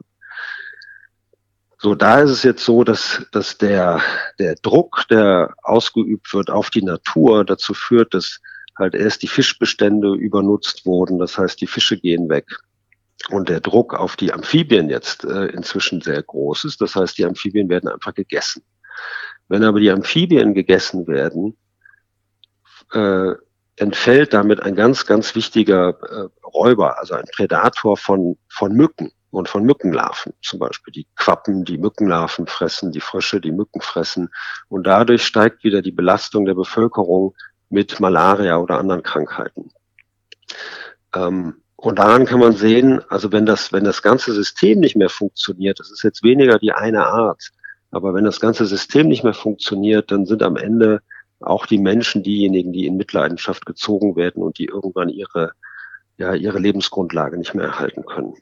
So, 1.78 1.94
da 1.94 2.22
ist 2.22 2.32
es 2.32 2.42
jetzt 2.42 2.66
so, 2.66 2.84
dass, 2.84 3.28
dass 3.32 3.60
der, 3.60 4.02
der 4.40 4.56
Druck, 4.56 5.04
der 5.12 5.54
ausgeübt 5.62 6.34
wird 6.34 6.50
auf 6.50 6.72
die 6.72 6.82
Natur, 6.82 7.46
dazu 7.46 7.76
führt, 7.76 8.16
dass 8.16 8.40
halt 8.76 8.96
erst 8.96 9.22
die 9.22 9.28
Fischbestände 9.28 10.16
übernutzt 10.16 10.88
wurden. 10.88 11.20
Das 11.20 11.38
heißt, 11.38 11.62
die 11.62 11.68
Fische 11.68 12.00
gehen 12.00 12.30
weg 12.30 12.48
und 13.30 13.50
der 13.50 13.60
Druck 13.60 13.94
auf 13.94 14.16
die 14.16 14.34
Amphibien 14.34 14.90
jetzt 14.90 15.24
äh, 15.24 15.48
inzwischen 15.48 16.02
sehr 16.02 16.22
groß 16.22 16.66
ist. 16.66 16.82
Das 16.82 16.96
heißt, 16.96 17.18
die 17.18 17.26
Amphibien 17.26 17.70
werden 17.70 17.90
einfach 17.90 18.14
gegessen. 18.14 18.64
Wenn 19.48 19.64
aber 19.64 19.80
die 19.80 19.92
Amphibien 19.92 20.54
gegessen 20.54 21.08
werden, 21.08 21.58
äh, 22.94 23.34
entfällt 23.78 24.34
damit 24.34 24.62
ein 24.62 24.76
ganz, 24.76 25.06
ganz 25.06 25.36
wichtiger 25.36 25.90
äh, 25.90 26.46
Räuber, 26.48 27.00
also 27.00 27.16
ein 27.16 27.26
Prädator 27.36 27.98
von, 27.98 28.38
von 28.48 28.74
Mücken 28.74 29.12
und 29.32 29.50
von 29.50 29.64
Mückenlarven. 29.64 30.34
Zum 30.42 30.60
Beispiel 30.60 30.94
die 30.94 31.08
Quappen, 31.16 31.66
die 31.66 31.78
Mückenlarven 31.78 32.48
fressen, 32.48 32.92
die 32.92 33.02
Frösche, 33.02 33.42
die 33.42 33.52
Mücken 33.52 33.82
fressen. 33.82 34.30
Und 34.70 34.88
dadurch 34.88 35.26
steigt 35.26 35.64
wieder 35.64 35.82
die 35.82 35.92
Belastung 35.92 36.46
der 36.46 36.54
Bevölkerung 36.54 37.36
mit 37.70 38.00
Malaria 38.00 38.58
oder 38.58 38.80
anderen 38.80 39.04
Krankheiten. 39.04 39.72
Ähm, 41.14 41.62
und 41.78 42.00
daran 42.00 42.26
kann 42.26 42.40
man 42.40 42.54
sehen, 42.54 43.02
also 43.10 43.32
wenn 43.32 43.46
das, 43.46 43.74
wenn 43.74 43.84
das 43.84 44.02
ganze 44.02 44.34
System 44.34 44.80
nicht 44.80 44.96
mehr 44.96 45.10
funktioniert, 45.10 45.80
das 45.80 45.92
ist 45.92 46.04
jetzt 46.04 46.24
weniger 46.24 46.58
die 46.58 46.72
eine 46.72 47.06
Art, 47.06 47.52
aber 47.92 48.14
wenn 48.14 48.26
das 48.26 48.40
ganze 48.40 48.66
System 48.66 49.08
nicht 49.08 49.24
mehr 49.24 49.34
funktioniert, 49.34 50.12
dann 50.12 50.26
sind 50.26 50.42
am 50.44 50.58
Ende 50.58 51.02
auch 51.40 51.66
die 51.66 51.78
Menschen 51.78 52.24
diejenigen, 52.24 52.74
die 52.74 52.88
in 52.88 52.98
Mitleidenschaft 52.98 53.66
gezogen 53.66 54.16
werden 54.16 54.42
und 54.42 54.58
die 54.58 54.66
irgendwann 54.66 55.10
ihre, 55.10 55.52
ja, 56.18 56.34
ihre 56.34 56.60
Lebensgrundlage 56.60 57.38
nicht 57.38 57.54
mehr 57.54 57.66
erhalten 57.66 58.06
können. 58.06 58.34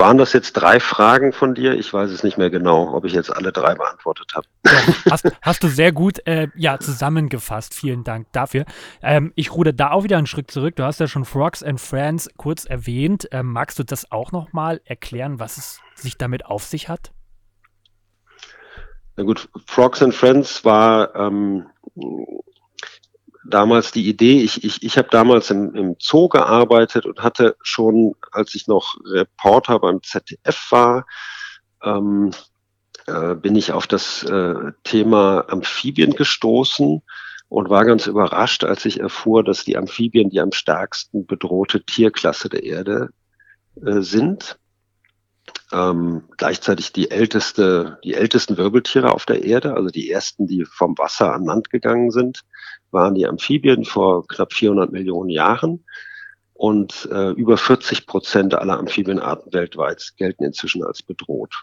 Waren 0.00 0.16
das 0.16 0.32
jetzt 0.32 0.54
drei 0.54 0.80
Fragen 0.80 1.34
von 1.34 1.54
dir? 1.54 1.74
Ich 1.74 1.92
weiß 1.92 2.10
es 2.10 2.22
nicht 2.22 2.38
mehr 2.38 2.48
genau, 2.48 2.94
ob 2.94 3.04
ich 3.04 3.12
jetzt 3.12 3.28
alle 3.28 3.52
drei 3.52 3.74
beantwortet 3.74 4.32
habe. 4.34 4.46
Ja, 4.64 4.94
hast, 5.10 5.30
hast, 5.42 5.62
du 5.62 5.68
sehr 5.68 5.92
gut 5.92 6.26
äh, 6.26 6.48
ja, 6.54 6.78
zusammengefasst. 6.78 7.74
Vielen 7.74 8.02
Dank 8.02 8.26
dafür. 8.32 8.64
Ähm, 9.02 9.34
ich 9.36 9.52
ruder 9.52 9.74
da 9.74 9.90
auch 9.90 10.02
wieder 10.02 10.16
einen 10.16 10.26
Schritt 10.26 10.50
zurück. 10.50 10.74
Du 10.76 10.84
hast 10.84 11.00
ja 11.00 11.06
schon 11.06 11.26
Frogs 11.26 11.62
and 11.62 11.78
Friends 11.78 12.30
kurz 12.38 12.64
erwähnt. 12.64 13.28
Ähm, 13.30 13.52
magst 13.52 13.78
du 13.78 13.84
das 13.84 14.10
auch 14.10 14.32
nochmal 14.32 14.80
erklären, 14.86 15.38
was 15.38 15.58
es 15.58 15.80
sich 15.96 16.16
damit 16.16 16.46
auf 16.46 16.64
sich 16.64 16.88
hat? 16.88 17.12
Na 19.16 19.24
gut, 19.24 19.50
Frogs 19.66 20.02
and 20.02 20.14
Friends 20.14 20.64
war 20.64 21.14
ähm, 21.14 21.66
damals 23.44 23.92
die 23.92 24.08
Idee, 24.08 24.42
ich, 24.42 24.64
ich, 24.64 24.82
ich 24.82 24.98
habe 24.98 25.08
damals 25.10 25.50
im, 25.50 25.74
im 25.74 25.96
Zoo 25.98 26.28
gearbeitet 26.28 27.06
und 27.06 27.22
hatte 27.22 27.56
schon, 27.62 28.14
als 28.32 28.54
ich 28.54 28.66
noch 28.66 28.96
Reporter 29.04 29.78
beim 29.78 30.02
ZDF 30.02 30.70
war, 30.70 31.06
ähm, 31.82 32.30
äh, 33.06 33.34
bin 33.34 33.56
ich 33.56 33.72
auf 33.72 33.86
das 33.86 34.22
äh, 34.24 34.54
Thema 34.84 35.44
Amphibien 35.48 36.14
gestoßen 36.14 37.02
und 37.48 37.68
war 37.68 37.84
ganz 37.84 38.06
überrascht, 38.06 38.62
als 38.62 38.84
ich 38.84 39.00
erfuhr, 39.00 39.42
dass 39.42 39.64
die 39.64 39.76
Amphibien 39.76 40.30
die 40.30 40.40
am 40.40 40.52
stärksten 40.52 41.26
bedrohte 41.26 41.82
Tierklasse 41.82 42.48
der 42.48 42.62
Erde 42.62 43.10
äh, 43.84 44.00
sind. 44.00 44.59
Ähm, 45.72 46.24
gleichzeitig 46.36 46.92
die 46.92 47.10
älteste, 47.10 47.98
die 48.02 48.14
ältesten 48.14 48.56
Wirbeltiere 48.56 49.12
auf 49.12 49.24
der 49.24 49.44
Erde, 49.44 49.74
also 49.74 49.88
die 49.88 50.10
ersten, 50.10 50.46
die 50.46 50.64
vom 50.64 50.98
Wasser 50.98 51.32
an 51.32 51.44
Land 51.44 51.70
gegangen 51.70 52.10
sind, 52.10 52.42
waren 52.90 53.14
die 53.14 53.26
Amphibien 53.26 53.84
vor 53.84 54.26
knapp 54.26 54.52
400 54.52 54.90
Millionen 54.90 55.30
Jahren. 55.30 55.84
Und 56.54 57.08
äh, 57.10 57.30
über 57.30 57.56
40 57.56 58.06
Prozent 58.06 58.54
aller 58.54 58.78
Amphibienarten 58.78 59.52
weltweit 59.52 60.12
gelten 60.18 60.44
inzwischen 60.44 60.84
als 60.84 61.02
bedroht. 61.02 61.54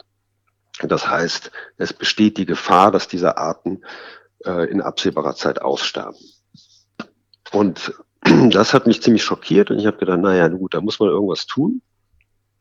Das 0.82 1.08
heißt, 1.08 1.52
es 1.78 1.94
besteht 1.94 2.38
die 2.38 2.46
Gefahr, 2.46 2.92
dass 2.92 3.08
diese 3.08 3.38
Arten 3.38 3.84
äh, 4.46 4.70
in 4.70 4.82
absehbarer 4.82 5.36
Zeit 5.36 5.62
aussterben. 5.62 6.20
Und 7.52 7.94
das 8.50 8.74
hat 8.74 8.88
mich 8.88 9.02
ziemlich 9.02 9.24
schockiert 9.24 9.70
und 9.70 9.80
ich 9.80 9.86
habe 9.86 9.98
gedacht, 9.98 10.20
naja, 10.20 10.48
gut, 10.48 10.74
da 10.74 10.82
muss 10.82 11.00
man 11.00 11.10
irgendwas 11.10 11.46
tun. 11.46 11.82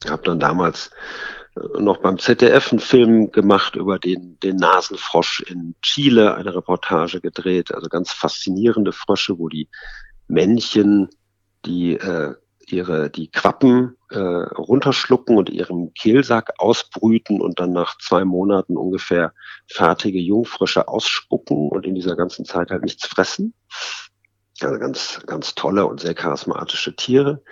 Habe 0.09 0.23
dann 0.23 0.41
damals 0.41 0.91
äh, 1.57 1.81
noch 1.81 1.99
beim 1.99 2.19
ZDF 2.19 2.73
einen 2.73 2.81
Film 2.81 3.31
gemacht 3.33 3.77
über 3.77 3.99
den, 3.99 4.39
den 4.41 4.57
Nasenfrosch 4.57 5.41
in 5.41 5.75
Chile, 5.83 6.35
eine 6.35 6.55
Reportage 6.55 7.21
gedreht, 7.21 7.73
also 7.75 7.89
ganz 7.89 8.13
faszinierende 8.13 8.93
Frösche, 8.93 9.39
wo 9.39 9.49
die 9.49 9.69
Männchen 10.29 11.09
die 11.65 11.95
äh, 11.95 12.35
ihre 12.69 13.11
die 13.11 13.31
Quappen 13.31 13.97
äh, 14.11 14.19
runterschlucken 14.19 15.37
und 15.37 15.51
ihren 15.51 15.95
Kehlsack 15.95 16.53
ausbrüten 16.59 17.41
und 17.41 17.61
dann 17.61 17.73
nach 17.73 17.97
zwei 17.99 18.25
Monaten 18.25 18.77
ungefähr 18.77 19.33
fertige 19.69 20.19
Jungfrösche 20.19 20.89
ausspucken 20.89 21.69
und 21.71 21.87
in 21.87 21.95
dieser 21.95 22.17
ganzen 22.17 22.45
Zeit 22.45 22.71
halt 22.71 22.83
nichts 22.83 23.07
fressen. 23.07 23.55
Also 24.61 24.79
ganz, 24.79 25.21
ganz 25.27 25.55
tolle 25.55 25.87
und 25.87 26.01
sehr 26.01 26.15
charismatische 26.15 26.97
Tiere. 26.97 27.43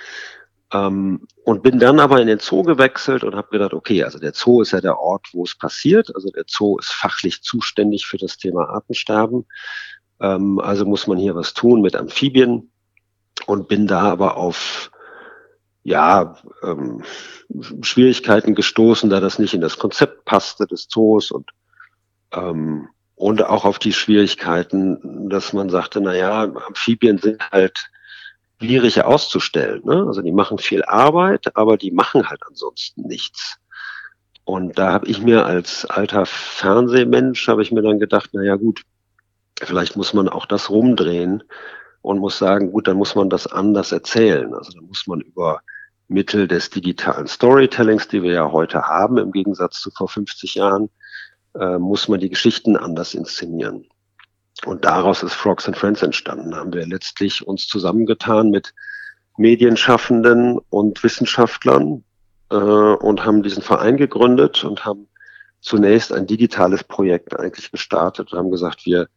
Ähm, 0.75 1.27
und 1.45 1.63
bin 1.63 1.79
dann 1.79 2.01
aber 2.01 2.21
in 2.21 2.27
den 2.27 2.41
Zoo 2.41 2.63
gewechselt 2.63 3.23
und 3.23 3.37
habe 3.37 3.49
gedacht, 3.51 3.73
okay, 3.73 4.03
also 4.03 4.19
der 4.19 4.33
Zoo 4.35 4.61
ist 4.61 4.73
ja 4.73 4.81
der 4.81 4.99
Ort, 4.99 5.29
wo 5.33 5.45
es 5.45 5.57
passiert. 5.57 6.11
Also 6.15 6.31
der 6.31 6.45
Zoo 6.49 6.79
ist 6.79 6.93
fachlich 6.93 7.43
zuständig 7.43 8.07
für 8.07 8.19
das 8.19 8.37
Thema 8.39 8.69
Artensterben. 8.69 9.47
Ähm, 10.21 10.59
also 10.59 10.85
muss 10.85 11.07
man 11.07 11.19
hier 11.19 11.37
was 11.37 11.55
tun 11.55 11.81
mit 11.81 11.95
Amphibien 11.95 12.73
und 13.47 13.69
bin 13.69 13.87
da 13.87 14.03
aber 14.03 14.37
auf 14.37 14.91
ja, 15.85 16.39
ähm, 16.63 17.05
Schwierigkeiten 17.83 18.55
gestoßen, 18.55 19.11
da 19.11 19.21
das 19.21 19.39
nicht 19.39 19.55
in 19.55 19.61
das 19.61 19.79
Konzept 19.79 20.25
passte 20.25 20.67
des 20.67 20.89
Zoos 20.89 21.31
und 21.31 21.51
ähm, 22.33 22.89
und 23.17 23.45
auch 23.45 23.65
auf 23.65 23.79
die 23.79 23.93
Schwierigkeiten, 23.93 25.29
dass 25.29 25.53
man 25.53 25.71
sagte, 25.71 26.01
na 26.01 26.17
ja, 26.17 26.43
Amphibien 26.43 27.19
sind 27.19 27.49
halt 27.53 27.91
schwierig 28.65 29.03
auszustellen. 29.05 29.83
Ne? 29.85 30.05
Also 30.07 30.23
die 30.23 30.33
machen 30.33 30.59
viel 30.59 30.83
Arbeit, 30.85 31.57
aber 31.57 31.77
die 31.77 31.91
machen 31.91 32.29
halt 32.29 32.41
ansonsten 32.49 33.03
nichts. 33.03 33.57
Und 34.45 34.79
da 34.79 34.93
habe 34.93 35.07
ich 35.07 35.23
mir 35.23 35.47
als 35.47 35.87
alter 35.87 36.27
Fernsehmensch, 36.27 37.49
habe 37.49 37.63
ich 37.63 37.73
mir 37.73 37.83
dann 37.83 37.99
gedacht, 37.99 38.31
na 38.33 38.43
ja 38.43 38.57
gut, 38.57 38.83
vielleicht 39.61 39.97
muss 39.97 40.13
man 40.13 40.29
auch 40.29 40.47
das 40.47 40.71
rumdrehen 40.71 41.43
und 42.03 42.19
muss 42.19 42.39
sagen, 42.39 42.73
gut, 42.73 42.87
dann 42.87 42.97
muss 42.97 43.15
man 43.15 43.31
das 43.31 43.47
anders 43.47 43.93
erzählen. 43.93 44.55
Also 44.55 44.73
dann 44.73 44.85
muss 44.85 45.07
man 45.07 45.21
über 45.21 45.61
Mittel 46.09 46.47
des 46.47 46.69
digitalen 46.69 47.27
Storytellings, 47.27 48.09
die 48.09 48.23
wir 48.23 48.33
ja 48.33 48.53
heute 48.53 48.83
haben, 48.83 49.17
im 49.17 49.33
Gegensatz 49.33 49.81
zu 49.81 49.91
vor 49.91 50.09
50 50.09 50.55
Jahren, 50.55 50.91
äh, 51.59 51.79
muss 51.79 52.09
man 52.09 52.21
die 52.21 52.29
Geschichten 52.29 52.77
anders 52.77 53.15
inszenieren. 53.15 53.87
Und 54.65 54.85
daraus 54.85 55.23
ist 55.23 55.35
Frogs 55.35 55.67
and 55.67 55.77
Friends 55.77 56.03
entstanden. 56.03 56.53
Da 56.53 56.59
haben 56.59 56.73
wir 56.73 56.87
letztlich 56.87 57.47
uns 57.47 57.67
zusammengetan 57.67 58.51
mit 58.51 58.73
Medienschaffenden 59.37 60.59
und 60.71 61.03
Wissenschaftlern 61.03 62.05
äh, 62.51 62.55
und 62.55 63.25
haben 63.25 63.43
diesen 63.43 63.63
Verein 63.63 63.97
gegründet 63.97 64.65
und 64.65 64.85
haben 64.85 65.09
zunächst 65.61 66.13
ein 66.13 66.27
digitales 66.27 66.85
Projekt 66.85 67.39
eigentlich 67.39 67.71
gestartet 67.73 68.33
und 68.33 68.39
haben 68.39 68.51
gesagt, 68.51 68.87
wir, 68.87 69.09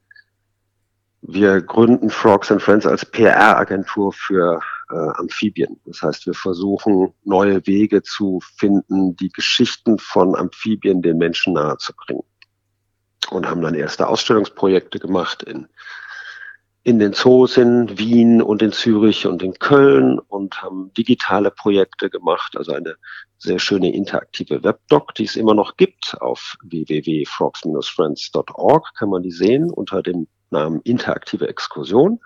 wir 1.21 1.61
gründen 1.61 2.09
Frogs 2.09 2.51
and 2.51 2.61
Friends 2.61 2.85
als 2.85 3.05
PR-Agentur 3.05 4.13
für 4.13 4.59
äh, 4.89 4.95
Amphibien. 4.95 5.79
Das 5.85 6.01
heißt, 6.01 6.25
wir 6.25 6.33
versuchen 6.33 7.13
neue 7.23 7.65
Wege 7.67 8.01
zu 8.01 8.39
finden, 8.57 9.15
die 9.17 9.29
Geschichten 9.29 9.99
von 9.99 10.35
Amphibien 10.35 11.01
den 11.01 11.17
Menschen 11.17 11.53
nahezubringen. 11.53 12.23
Und 13.29 13.49
haben 13.49 13.61
dann 13.61 13.75
erste 13.75 14.07
Ausstellungsprojekte 14.07 14.99
gemacht 14.99 15.43
in, 15.43 15.67
in 16.83 16.99
den 16.99 17.11
Zoos 17.13 17.57
in 17.57 17.97
Wien 17.97 18.41
und 18.41 18.61
in 18.61 18.71
Zürich 18.71 19.27
und 19.27 19.43
in 19.43 19.59
Köln 19.59 20.19
und 20.19 20.61
haben 20.61 20.93
digitale 20.93 21.51
Projekte 21.51 22.09
gemacht, 22.09 22.55
also 22.55 22.71
eine 22.71 22.95
sehr 23.37 23.59
schöne 23.59 23.93
interaktive 23.93 24.63
Webdoc, 24.63 25.13
die 25.15 25.25
es 25.25 25.35
immer 25.35 25.53
noch 25.53 25.75
gibt. 25.75 26.15
Auf 26.21 26.55
www.frogs-friends.org 26.63 28.93
kann 28.97 29.09
man 29.09 29.21
die 29.21 29.31
sehen 29.31 29.69
unter 29.69 30.01
dem 30.01 30.29
Namen 30.49 30.79
interaktive 30.81 31.49
Exkursion. 31.49 32.21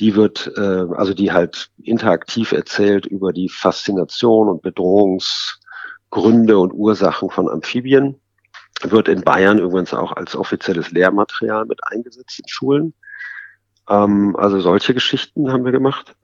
Die 0.00 0.14
wird, 0.14 0.52
äh, 0.56 0.86
also 0.94 1.14
die 1.14 1.32
halt 1.32 1.70
interaktiv 1.82 2.52
erzählt 2.52 3.06
über 3.06 3.32
die 3.32 3.48
Faszination 3.48 4.48
und 4.48 4.62
Bedrohungsgründe 4.62 6.58
und 6.58 6.72
Ursachen 6.72 7.30
von 7.30 7.48
Amphibien. 7.48 8.20
Wird 8.82 9.08
in 9.08 9.22
Bayern 9.22 9.58
übrigens 9.58 9.92
auch 9.92 10.12
als 10.12 10.36
offizielles 10.36 10.90
Lehrmaterial 10.92 11.64
mit 11.66 11.80
eingesetzt 11.84 12.38
in 12.38 12.48
Schulen. 12.48 12.94
Ähm, 13.88 14.36
also 14.36 14.60
solche 14.60 14.94
Geschichten 14.94 15.52
haben 15.52 15.64
wir 15.64 15.72
gemacht. 15.72 16.14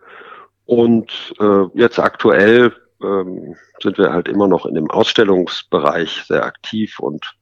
Und 0.66 1.34
äh, 1.40 1.64
jetzt 1.74 1.98
aktuell 1.98 2.72
ähm, 3.02 3.56
sind 3.82 3.98
wir 3.98 4.12
halt 4.12 4.28
immer 4.28 4.48
noch 4.48 4.66
in 4.66 4.74
dem 4.74 4.90
Ausstellungsbereich 4.90 6.24
sehr 6.26 6.44
aktiv 6.44 6.98
und 7.00 7.34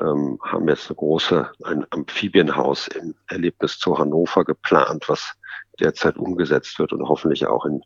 ähm, 0.00 0.38
haben 0.42 0.68
jetzt 0.68 0.88
eine 0.88 0.96
große, 0.96 1.50
ein 1.64 1.84
Amphibienhaus 1.90 2.88
im 2.88 3.14
Erlebnis 3.28 3.78
zu 3.78 3.98
Hannover 3.98 4.44
geplant, 4.44 5.08
was 5.08 5.34
derzeit 5.80 6.16
umgesetzt 6.16 6.78
wird 6.78 6.92
und 6.92 7.08
hoffentlich 7.08 7.46
auch 7.46 7.64
in 7.64 7.82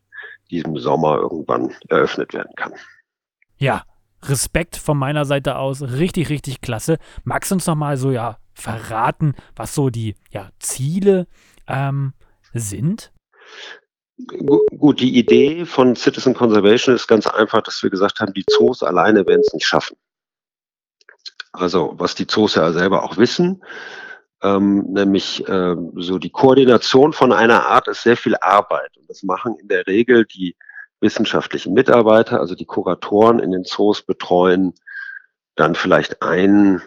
diesem 0.50 0.76
Sommer 0.76 1.16
irgendwann 1.16 1.72
eröffnet 1.88 2.34
werden 2.34 2.52
kann. 2.56 2.74
Ja, 3.56 3.84
Respekt 4.28 4.76
von 4.76 4.98
meiner 4.98 5.24
Seite 5.24 5.56
aus, 5.56 5.82
richtig, 5.82 6.28
richtig 6.28 6.60
klasse. 6.60 6.98
Magst 7.24 7.50
du 7.50 7.56
uns 7.56 7.66
noch 7.66 7.74
mal 7.74 7.96
so 7.96 8.10
ja 8.10 8.38
verraten, 8.54 9.34
was 9.56 9.74
so 9.74 9.90
die 9.90 10.14
ja, 10.30 10.50
Ziele 10.58 11.26
ähm, 11.66 12.14
sind? 12.52 13.12
Gut, 14.78 15.00
die 15.00 15.18
Idee 15.18 15.64
von 15.64 15.96
Citizen 15.96 16.34
Conservation 16.34 16.94
ist 16.94 17.08
ganz 17.08 17.26
einfach, 17.26 17.62
dass 17.62 17.82
wir 17.82 17.90
gesagt 17.90 18.20
haben, 18.20 18.32
die 18.32 18.44
Zoos 18.48 18.82
alleine 18.82 19.26
werden 19.26 19.42
es 19.44 19.52
nicht 19.52 19.66
schaffen. 19.66 19.96
Also 21.52 21.94
was 21.96 22.14
die 22.14 22.26
Zoos 22.26 22.54
ja 22.54 22.72
selber 22.72 23.02
auch 23.02 23.16
wissen, 23.16 23.62
ähm, 24.42 24.92
nämlich 24.92 25.46
äh, 25.48 25.74
so 25.96 26.18
die 26.18 26.30
Koordination 26.30 27.12
von 27.12 27.32
einer 27.32 27.66
Art 27.66 27.88
ist 27.88 28.02
sehr 28.02 28.16
viel 28.16 28.36
Arbeit. 28.36 28.96
Und 28.96 29.08
das 29.08 29.22
machen 29.22 29.56
in 29.60 29.68
der 29.68 29.86
Regel 29.86 30.26
die 30.26 30.56
wissenschaftlichen 31.04 31.74
Mitarbeiter, 31.74 32.40
also 32.40 32.56
die 32.56 32.64
Kuratoren 32.64 33.38
in 33.38 33.52
den 33.52 33.64
Zoos 33.64 34.02
betreuen 34.02 34.72
dann 35.54 35.76
vielleicht 35.76 36.22
ein, 36.22 36.82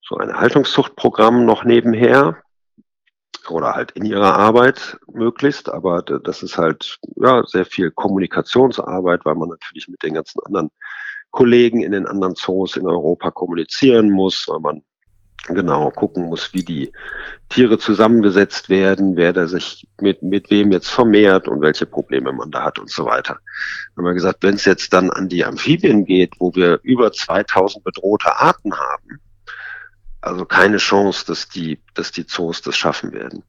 so 0.00 0.16
ein 0.16 0.32
Haltungszuchtprogramm 0.32 1.44
noch 1.44 1.64
nebenher 1.64 2.38
oder 3.50 3.74
halt 3.74 3.90
in 3.92 4.04
ihrer 4.04 4.34
Arbeit 4.34 4.98
möglichst, 5.12 5.68
aber 5.68 6.02
das 6.02 6.42
ist 6.42 6.56
halt 6.56 6.98
ja 7.16 7.42
sehr 7.46 7.66
viel 7.66 7.90
Kommunikationsarbeit, 7.90 9.24
weil 9.24 9.34
man 9.34 9.48
natürlich 9.48 9.88
mit 9.88 10.02
den 10.02 10.14
ganzen 10.14 10.40
anderen 10.44 10.70
Kollegen 11.30 11.82
in 11.82 11.92
den 11.92 12.06
anderen 12.06 12.36
Zoos 12.36 12.76
in 12.76 12.86
Europa 12.86 13.30
kommunizieren 13.30 14.10
muss, 14.10 14.46
weil 14.48 14.60
man 14.60 14.82
genau 15.46 15.90
gucken 15.90 16.26
muss, 16.26 16.52
wie 16.52 16.64
die 16.64 16.92
Tiere 17.48 17.78
zusammengesetzt 17.78 18.68
werden, 18.68 19.16
wer 19.16 19.32
da 19.32 19.46
sich 19.46 19.86
mit, 20.00 20.22
mit 20.22 20.50
wem 20.50 20.72
jetzt 20.72 20.88
vermehrt 20.88 21.48
und 21.48 21.60
welche 21.60 21.86
Probleme 21.86 22.32
man 22.32 22.50
da 22.50 22.64
hat 22.64 22.78
und 22.78 22.90
so 22.90 23.06
weiter. 23.06 23.38
Haben 23.96 24.04
wir 24.04 24.14
gesagt, 24.14 24.42
wenn 24.42 24.56
es 24.56 24.64
jetzt 24.64 24.92
dann 24.92 25.10
an 25.10 25.28
die 25.28 25.44
Amphibien 25.44 26.04
geht, 26.04 26.34
wo 26.38 26.54
wir 26.54 26.80
über 26.82 27.12
2000 27.12 27.84
bedrohte 27.84 28.36
Arten 28.36 28.74
haben, 28.74 29.20
also 30.20 30.44
keine 30.44 30.78
Chance, 30.78 31.24
dass 31.26 31.48
die, 31.48 31.80
dass 31.94 32.12
die 32.12 32.26
Zoos 32.26 32.60
das 32.60 32.76
schaffen 32.76 33.12
werden. 33.12 33.42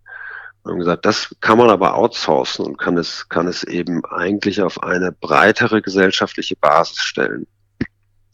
Wir 0.64 0.72
haben 0.72 0.80
gesagt, 0.80 1.06
das 1.06 1.36
kann 1.42 1.58
man 1.58 1.70
aber 1.70 1.96
outsourcen 1.96 2.66
und 2.66 2.78
kann 2.78 2.98
es, 2.98 3.28
kann 3.30 3.48
es 3.48 3.64
eben 3.64 4.06
eigentlich 4.06 4.62
auf 4.62 4.84
eine 4.84 5.12
breitere 5.12 5.82
gesellschaftliche 5.82 6.56
Basis 6.56 7.00
stellen 7.00 7.48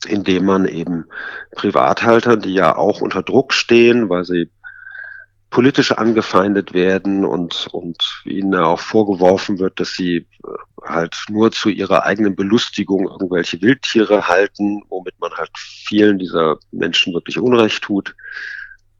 indem 0.06 0.46
man 0.46 0.66
eben 0.66 1.06
Privathalter, 1.56 2.38
die 2.38 2.54
ja 2.54 2.76
auch 2.76 3.02
unter 3.02 3.24
Druck 3.24 3.54
stehen, 3.54 4.10
weil 4.10 4.26
sie 4.26 4.50
politisch 5.50 5.94
angefeindet 5.94 6.74
werden 6.74 7.24
und, 7.24 7.68
und 7.72 8.22
ihnen 8.26 8.56
auch 8.56 8.80
vorgeworfen 8.80 9.58
wird, 9.58 9.80
dass 9.80 9.94
sie 9.94 10.18
äh, 10.18 10.26
halt 10.84 11.16
nur 11.30 11.52
zu 11.52 11.70
ihrer 11.70 12.04
eigenen 12.04 12.36
Belustigung 12.36 13.08
irgendwelche 13.08 13.62
Wildtiere 13.62 14.28
halten, 14.28 14.84
womit 14.90 15.18
man 15.20 15.32
halt 15.32 15.52
vielen 15.56 16.20
dieser 16.20 16.58
Menschen 16.72 17.14
wirklich 17.14 17.40
Unrecht 17.40 17.84
tut. 17.84 18.16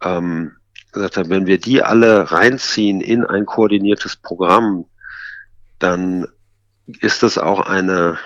Ähm, 0.02 0.56
gesagt 0.94 1.18
haben, 1.18 1.30
wenn 1.30 1.46
wir 1.46 1.60
die 1.60 1.84
alle 1.84 2.32
reinziehen 2.32 3.02
in 3.02 3.26
ein 3.26 3.46
koordiniertes 3.46 4.16
Programm, 4.16 4.86
dann 5.78 6.26
ist 6.88 7.22
das 7.22 7.38
auch 7.38 7.60
eine, 7.60 8.18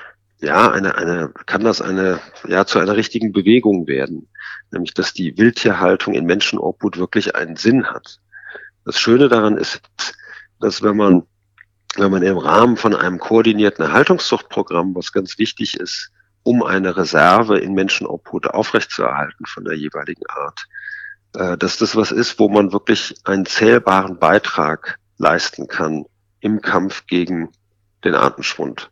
ja, 0.41 0.72
eine, 0.72 0.96
eine, 0.96 1.31
kann 1.46 1.63
das 1.63 1.81
eine, 1.81 2.19
ja, 2.48 2.65
zu 2.65 2.79
einer 2.79 2.96
richtigen 2.96 3.31
Bewegung 3.31 3.88
werden. 3.88 4.29
Nämlich, 4.72 4.93
dass 4.93 5.13
die 5.13 5.38
Wildtierhaltung 5.38 6.13
in 6.13 6.25
Menschenobhut 6.25 6.98
wirklich 6.98 7.36
einen 7.36 7.55
Sinn 7.55 7.86
hat. 7.88 8.19
Das 8.86 9.00
Schöne 9.00 9.27
daran 9.27 9.58
ist, 9.58 9.81
dass 10.60 10.81
wenn 10.81 10.96
man, 10.96 11.24
wenn 11.96 12.12
man 12.12 12.24
im 12.24 12.38
Rahmen 12.38 12.77
von 12.77 12.96
einem 12.96 13.19
koordinierten 13.19 13.91
Haltungszuchtprogramm, 13.91 14.96
was 14.96 15.12
ganz 15.12 15.38
wichtig 15.38 15.79
ist, 15.79 16.12
um 16.43 16.63
eine 16.63 16.96
Reserve 16.96 17.60
in 17.60 17.74
Menschenobhut 17.74 18.48
aufrechtzuerhalten 18.48 19.46
von 19.46 19.65
der 19.65 19.75
jeweiligen 19.75 20.25
Art, 20.27 20.67
äh, 21.34 21.58
dass 21.58 21.77
das 21.77 21.96
was 21.96 22.12
ist, 22.12 22.39
wo 22.39 22.48
man 22.48 22.72
wirklich 22.72 23.15
einen 23.25 23.46
zählbaren 23.46 24.19
Beitrag 24.19 24.98
leisten 25.17 25.67
kann 25.67 26.05
im 26.39 26.62
Kampf 26.62 27.05
gegen 27.08 27.50
den 28.03 28.15
Artenschwund. 28.15 28.89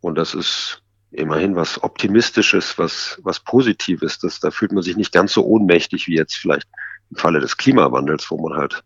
Und 0.00 0.16
das 0.16 0.34
ist 0.34 0.82
immerhin 1.10 1.56
was 1.56 1.82
Optimistisches, 1.82 2.78
was, 2.78 3.18
was 3.22 3.40
Positives. 3.40 4.18
Das, 4.18 4.40
da 4.40 4.50
fühlt 4.50 4.72
man 4.72 4.82
sich 4.82 4.96
nicht 4.96 5.12
ganz 5.12 5.32
so 5.32 5.44
ohnmächtig 5.44 6.06
wie 6.06 6.16
jetzt 6.16 6.36
vielleicht 6.36 6.68
im 7.10 7.16
Falle 7.16 7.40
des 7.40 7.56
Klimawandels, 7.56 8.30
wo 8.30 8.40
man 8.40 8.56
halt 8.56 8.82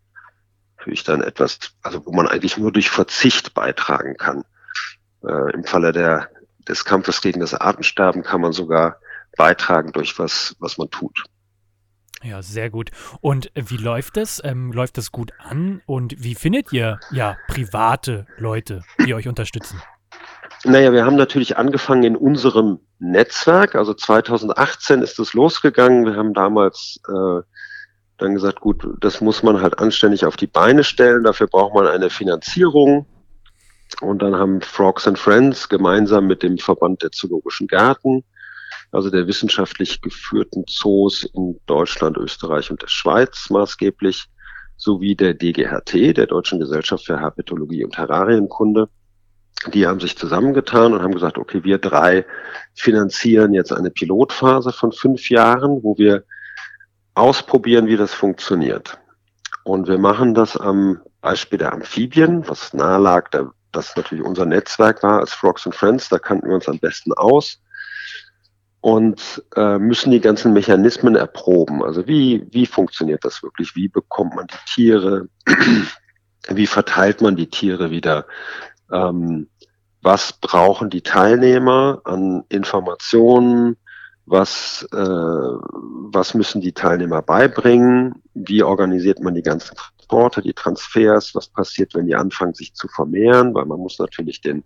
natürlich 0.78 1.04
dann 1.04 1.23
etwas, 1.23 1.59
also 1.83 2.04
wo 2.06 2.12
man 2.12 2.28
eigentlich 2.28 2.56
nur 2.56 2.73
durch 2.73 2.90
Verzicht 2.90 3.54
beitragen 3.54 4.16
kann. 4.16 4.44
Äh, 5.26 5.52
Im 5.52 5.64
Falle 5.64 5.92
der, 5.92 6.28
des 6.66 6.85
Kampfes 6.85 7.21
gegen 7.21 7.40
das 7.40 7.54
Artensterben 7.54 8.23
kann 8.23 8.40
man 8.40 8.52
sogar 8.52 8.99
beitragen 9.37 9.92
durch 9.92 10.18
was, 10.18 10.56
was 10.59 10.78
man 10.78 10.90
tut. 10.90 11.25
Ja, 12.23 12.42
sehr 12.42 12.71
gut. 12.71 12.90
Und 13.21 13.50
wie 13.54 13.76
läuft 13.76 14.16
es? 14.16 14.40
Ähm, 14.42 14.73
läuft 14.73 14.97
es 14.97 15.12
gut 15.12 15.33
an? 15.38 15.83
Und 15.85 16.14
wie 16.23 16.35
findet 16.35 16.73
ihr 16.73 16.99
ja 17.11 17.37
private 17.49 18.26
Leute, 18.38 18.83
die 19.04 19.12
euch 19.12 19.28
unterstützen? 19.28 19.83
Naja, 20.64 20.92
wir 20.92 21.04
haben 21.04 21.16
natürlich 21.16 21.56
angefangen 21.56 22.04
in 22.04 22.16
unserem 22.16 22.80
Netzwerk. 22.99 23.75
Also 23.75 23.94
2018 23.94 25.02
ist 25.02 25.18
es 25.18 25.35
losgegangen. 25.35 26.06
Wir 26.06 26.16
haben 26.16 26.33
damals 26.33 27.00
äh, 27.09 27.42
dann 28.18 28.35
gesagt, 28.35 28.61
gut, 28.61 28.87
das 29.00 29.21
muss 29.21 29.42
man 29.42 29.61
halt 29.61 29.78
anständig 29.78 30.25
auf 30.25 30.37
die 30.37 30.47
Beine 30.47 30.85
stellen. 30.85 31.25
Dafür 31.25 31.47
braucht 31.47 31.75
man 31.75 31.87
eine 31.87 32.09
Finanzierung. 32.09 33.06
Und 34.00 34.23
dann 34.23 34.35
haben 34.37 34.61
Frogs 34.62 35.06
and 35.06 35.18
Friends 35.18 35.68
gemeinsam 35.68 36.26
mit 36.26 36.42
dem 36.42 36.59
Verband 36.59 37.02
der 37.02 37.11
Zoologischen 37.11 37.66
Gärten 37.66 38.25
also 38.94 39.11
der 39.11 39.26
wissenschaftlich 39.26 40.00
geführten 40.00 40.64
Zoos 40.68 41.25
in 41.25 41.61
Deutschland, 41.66 42.16
Österreich 42.16 42.71
und 42.71 42.80
der 42.80 42.88
Schweiz 42.88 43.50
maßgeblich, 43.50 44.26
sowie 44.76 45.16
der 45.16 45.35
DGHT, 45.35 46.16
der 46.16 46.26
Deutschen 46.26 46.61
Gesellschaft 46.61 47.04
für 47.04 47.18
Herpetologie 47.18 47.85
und 47.85 47.94
Terrarienkunde. 47.94 48.88
Die 49.73 49.87
haben 49.87 50.00
sich 50.00 50.16
zusammengetan 50.16 50.92
und 50.92 51.02
haben 51.02 51.14
gesagt, 51.14 51.38
okay, 51.38 51.64
wir 51.64 51.78
drei 51.78 52.25
finanzieren 52.75 53.54
jetzt 53.54 53.73
eine 53.73 53.90
Pilotphase 53.90 54.73
von 54.73 54.92
fünf 54.92 55.30
Jahren, 55.30 55.83
wo 55.83 55.97
wir 55.97 56.25
ausprobieren, 57.14 57.87
wie 57.87 57.97
das 57.97 58.12
funktioniert. 58.12 58.99
Und 59.62 59.88
wir 59.88 59.99
machen 59.99 60.35
das 60.35 60.56
am 60.56 61.00
Beispiel 61.21 61.59
der 61.59 61.73
Amphibien, 61.73 62.47
was 62.49 62.75
nahe 62.75 63.00
lag, 63.00 63.30
da 63.30 63.50
das 63.75 63.97
natürlich 63.97 64.25
unser 64.25 64.47
Netzwerk 64.47 65.02
war 65.02 65.21
als 65.21 65.33
Frogs 65.33 65.66
and 65.66 65.75
Friends, 65.75 66.09
da 66.09 66.18
kannten 66.18 66.49
wir 66.49 66.54
uns 66.54 66.68
am 66.68 66.78
besten 66.78 67.12
aus 67.12 67.61
und 68.80 69.42
äh, 69.56 69.78
müssen 69.78 70.11
die 70.11 70.21
ganzen 70.21 70.52
Mechanismen 70.52 71.16
erproben. 71.16 71.83
Also 71.83 72.06
wie, 72.06 72.47
wie 72.50 72.66
funktioniert 72.66 73.25
das 73.25 73.42
wirklich? 73.42 73.75
Wie 73.75 73.88
bekommt 73.88 74.37
man 74.37 74.47
die 74.47 74.73
Tiere? 74.75 75.28
wie 76.49 76.66
verteilt 76.66 77.21
man 77.21 77.36
die 77.36 77.49
Tiere 77.49 77.91
wieder? 77.91 78.26
Ähm, 78.93 79.49
was 80.04 80.34
brauchen 80.34 80.90
die 80.90 81.02
Teilnehmer 81.02 82.00
an 82.04 82.45
Informationen? 82.49 83.76
Was, 84.26 84.86
äh, 84.93 84.97
was 84.97 86.34
müssen 86.34 86.60
die 86.60 86.73
Teilnehmer 86.73 87.23
beibringen? 87.23 88.23
Wie 88.34 88.62
organisiert 88.62 89.21
man 89.21 89.34
die 89.34 89.43
ganzen 89.43 89.76
Transporte, 89.76 90.43
die 90.43 90.54
Transfers? 90.54 91.34
Was 91.34 91.49
passiert, 91.49 91.95
wenn 91.95 92.06
die 92.06 92.14
anfangen, 92.14 92.54
sich 92.54 92.75
zu 92.75 92.88
vermehren? 92.88 93.54
Weil 93.54 93.67
man 93.67 93.80
muss 93.80 93.99
natürlich 93.99 94.40
den 94.40 94.64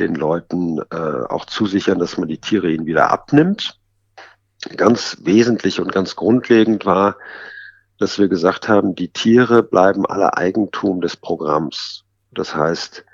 den 0.00 0.14
Leuten 0.14 0.78
äh, 0.90 1.24
auch 1.28 1.44
zusichern, 1.44 1.98
dass 1.98 2.16
man 2.16 2.28
die 2.28 2.40
Tiere 2.40 2.70
ihnen 2.70 2.86
wieder 2.86 3.10
abnimmt. 3.10 3.78
Ganz 4.76 5.18
wesentlich 5.20 5.80
und 5.80 5.92
ganz 5.92 6.16
grundlegend 6.16 6.84
war, 6.84 7.16
dass 7.98 8.18
wir 8.18 8.28
gesagt 8.28 8.68
haben, 8.68 8.94
die 8.94 9.12
Tiere 9.12 9.62
bleiben 9.62 10.06
alle 10.06 10.36
Eigentum 10.36 11.00
des 11.00 11.16
Programms. 11.16 12.04
Das 12.32 12.54
heißt, 12.54 13.04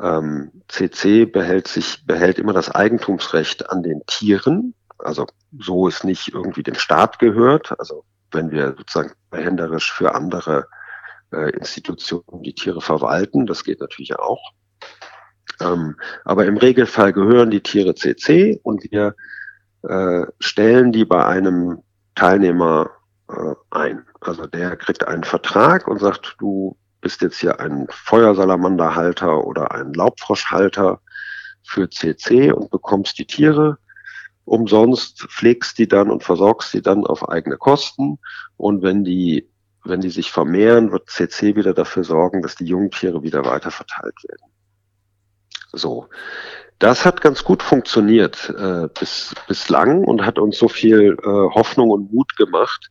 ähm, 0.00 0.62
CC 0.68 1.26
behält 1.26 1.68
sich, 1.68 2.06
behält 2.06 2.38
immer 2.38 2.52
das 2.52 2.70
Eigentumsrecht 2.70 3.70
an 3.70 3.82
den 3.82 4.02
Tieren. 4.06 4.74
Also 4.98 5.26
so 5.58 5.88
es 5.88 6.04
nicht 6.04 6.32
irgendwie 6.32 6.62
dem 6.62 6.76
Staat 6.76 7.18
gehört. 7.18 7.78
Also 7.78 8.04
wenn 8.30 8.50
wir 8.50 8.74
sozusagen 8.76 9.12
behänderisch 9.30 9.92
für 9.92 10.14
andere 10.14 10.66
äh, 11.32 11.50
Institutionen 11.50 12.42
die 12.42 12.54
Tiere 12.54 12.80
verwalten, 12.80 13.46
das 13.46 13.64
geht 13.64 13.80
natürlich 13.80 14.18
auch. 14.18 14.52
Ähm, 15.60 15.96
aber 16.24 16.46
im 16.46 16.56
Regelfall 16.56 17.12
gehören 17.12 17.50
die 17.50 17.62
Tiere 17.62 17.94
CC 17.94 18.60
und 18.62 18.90
wir 18.90 19.14
äh, 19.82 20.26
stellen 20.38 20.92
die 20.92 21.04
bei 21.04 21.24
einem 21.26 21.82
Teilnehmer 22.14 22.90
äh, 23.28 23.54
ein. 23.70 24.06
Also 24.20 24.46
der 24.46 24.76
kriegt 24.76 25.06
einen 25.06 25.24
Vertrag 25.24 25.88
und 25.88 25.98
sagt, 25.98 26.36
du 26.38 26.76
bist 27.02 27.20
jetzt 27.20 27.38
hier 27.38 27.60
ein 27.60 27.86
Feuersalamanderhalter 27.90 29.44
oder 29.44 29.72
ein 29.72 29.92
Laubfroschhalter 29.92 31.00
für 31.62 31.90
CC 31.90 32.52
und 32.52 32.70
bekommst 32.70 33.18
die 33.18 33.26
Tiere 33.26 33.76
umsonst, 34.44 35.26
pflegst 35.28 35.78
die 35.78 35.86
dann 35.86 36.10
und 36.10 36.22
versorgst 36.22 36.72
die 36.72 36.82
dann 36.82 37.06
auf 37.06 37.28
eigene 37.28 37.56
Kosten. 37.56 38.18
Und 38.56 38.82
wenn 38.82 39.04
die, 39.04 39.48
wenn 39.84 40.00
die 40.00 40.10
sich 40.10 40.32
vermehren, 40.32 40.90
wird 40.92 41.10
CC 41.10 41.54
wieder 41.56 41.74
dafür 41.74 42.04
sorgen, 42.04 42.42
dass 42.42 42.56
die 42.56 42.66
Jungtiere 42.66 43.22
wieder 43.22 43.44
weiter 43.44 43.70
verteilt 43.70 44.16
werden. 44.24 44.50
So. 45.72 46.08
Das 46.78 47.04
hat 47.04 47.20
ganz 47.20 47.44
gut 47.44 47.62
funktioniert 47.62 48.50
äh, 48.58 48.88
bis, 48.98 49.34
bislang 49.46 50.02
und 50.02 50.26
hat 50.26 50.40
uns 50.40 50.58
so 50.58 50.68
viel 50.68 51.16
äh, 51.22 51.26
Hoffnung 51.26 51.90
und 51.90 52.12
Mut 52.12 52.36
gemacht, 52.36 52.90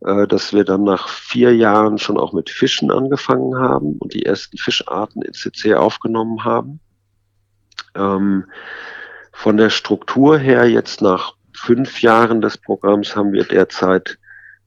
dass 0.00 0.52
wir 0.52 0.64
dann 0.64 0.84
nach 0.84 1.08
vier 1.08 1.54
Jahren 1.56 1.98
schon 1.98 2.18
auch 2.18 2.32
mit 2.32 2.50
Fischen 2.50 2.90
angefangen 2.90 3.56
haben 3.56 3.96
und 3.98 4.14
die 4.14 4.24
ersten 4.24 4.56
Fischarten 4.56 5.22
in 5.22 5.34
CC 5.34 5.74
aufgenommen 5.74 6.44
haben. 6.44 6.80
Ähm, 7.94 8.44
von 9.32 9.56
der 9.56 9.70
Struktur 9.70 10.38
her 10.38 10.68
jetzt 10.70 11.02
nach 11.02 11.34
fünf 11.52 12.02
Jahren 12.02 12.40
des 12.40 12.58
Programms 12.58 13.16
haben 13.16 13.32
wir 13.32 13.44
derzeit 13.44 14.18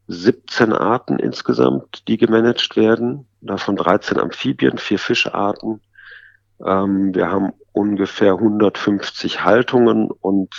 17 0.07 0.73
Arten 0.73 1.19
insgesamt, 1.19 2.07
die 2.07 2.17
gemanagt 2.17 2.75
werden, 2.75 3.27
davon 3.39 3.77
13 3.77 4.19
Amphibien, 4.19 4.77
vier 4.77 4.99
Fischarten, 4.99 5.81
ähm, 6.65 7.13
wir 7.15 7.31
haben 7.31 7.53
ungefähr 7.71 8.33
150 8.33 9.43
Haltungen 9.43 10.11
und, 10.11 10.53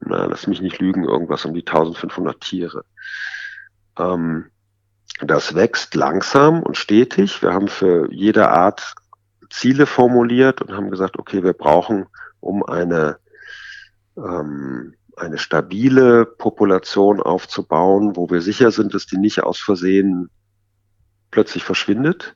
na, 0.00 0.26
lass 0.26 0.46
mich 0.46 0.60
nicht 0.60 0.78
lügen, 0.78 1.04
irgendwas 1.04 1.44
um 1.44 1.54
die 1.54 1.66
1500 1.66 2.40
Tiere. 2.40 2.84
Ähm, 3.98 4.46
das 5.20 5.54
wächst 5.54 5.94
langsam 5.94 6.62
und 6.62 6.76
stetig. 6.76 7.42
Wir 7.42 7.52
haben 7.52 7.68
für 7.68 8.12
jede 8.12 8.50
Art 8.50 8.94
Ziele 9.50 9.86
formuliert 9.86 10.60
und 10.60 10.72
haben 10.72 10.90
gesagt, 10.90 11.18
okay, 11.18 11.42
wir 11.42 11.52
brauchen, 11.52 12.06
um 12.40 12.64
eine, 12.64 13.18
ähm, 14.16 14.94
eine 15.16 15.38
stabile 15.38 16.26
Population 16.26 17.20
aufzubauen, 17.20 18.16
wo 18.16 18.28
wir 18.30 18.40
sicher 18.40 18.72
sind, 18.72 18.94
dass 18.94 19.06
die 19.06 19.18
nicht 19.18 19.42
aus 19.42 19.60
Versehen 19.60 20.30
plötzlich 21.30 21.64
verschwindet, 21.64 22.34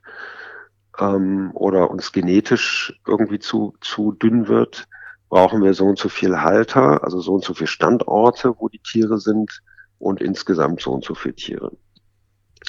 ähm, 0.98 1.50
oder 1.54 1.90
uns 1.90 2.12
genetisch 2.12 3.00
irgendwie 3.06 3.38
zu, 3.38 3.74
zu 3.80 4.12
dünn 4.12 4.48
wird, 4.48 4.86
brauchen 5.28 5.62
wir 5.62 5.74
so 5.74 5.86
und 5.86 5.98
so 5.98 6.08
viel 6.08 6.40
Halter, 6.40 7.04
also 7.04 7.20
so 7.20 7.34
und 7.34 7.44
so 7.44 7.54
viele 7.54 7.68
Standorte, 7.68 8.54
wo 8.58 8.68
die 8.68 8.80
Tiere 8.80 9.18
sind 9.18 9.62
und 9.98 10.20
insgesamt 10.20 10.80
so 10.80 10.92
und 10.92 11.04
so 11.04 11.14
viele 11.14 11.34
Tiere. 11.34 11.72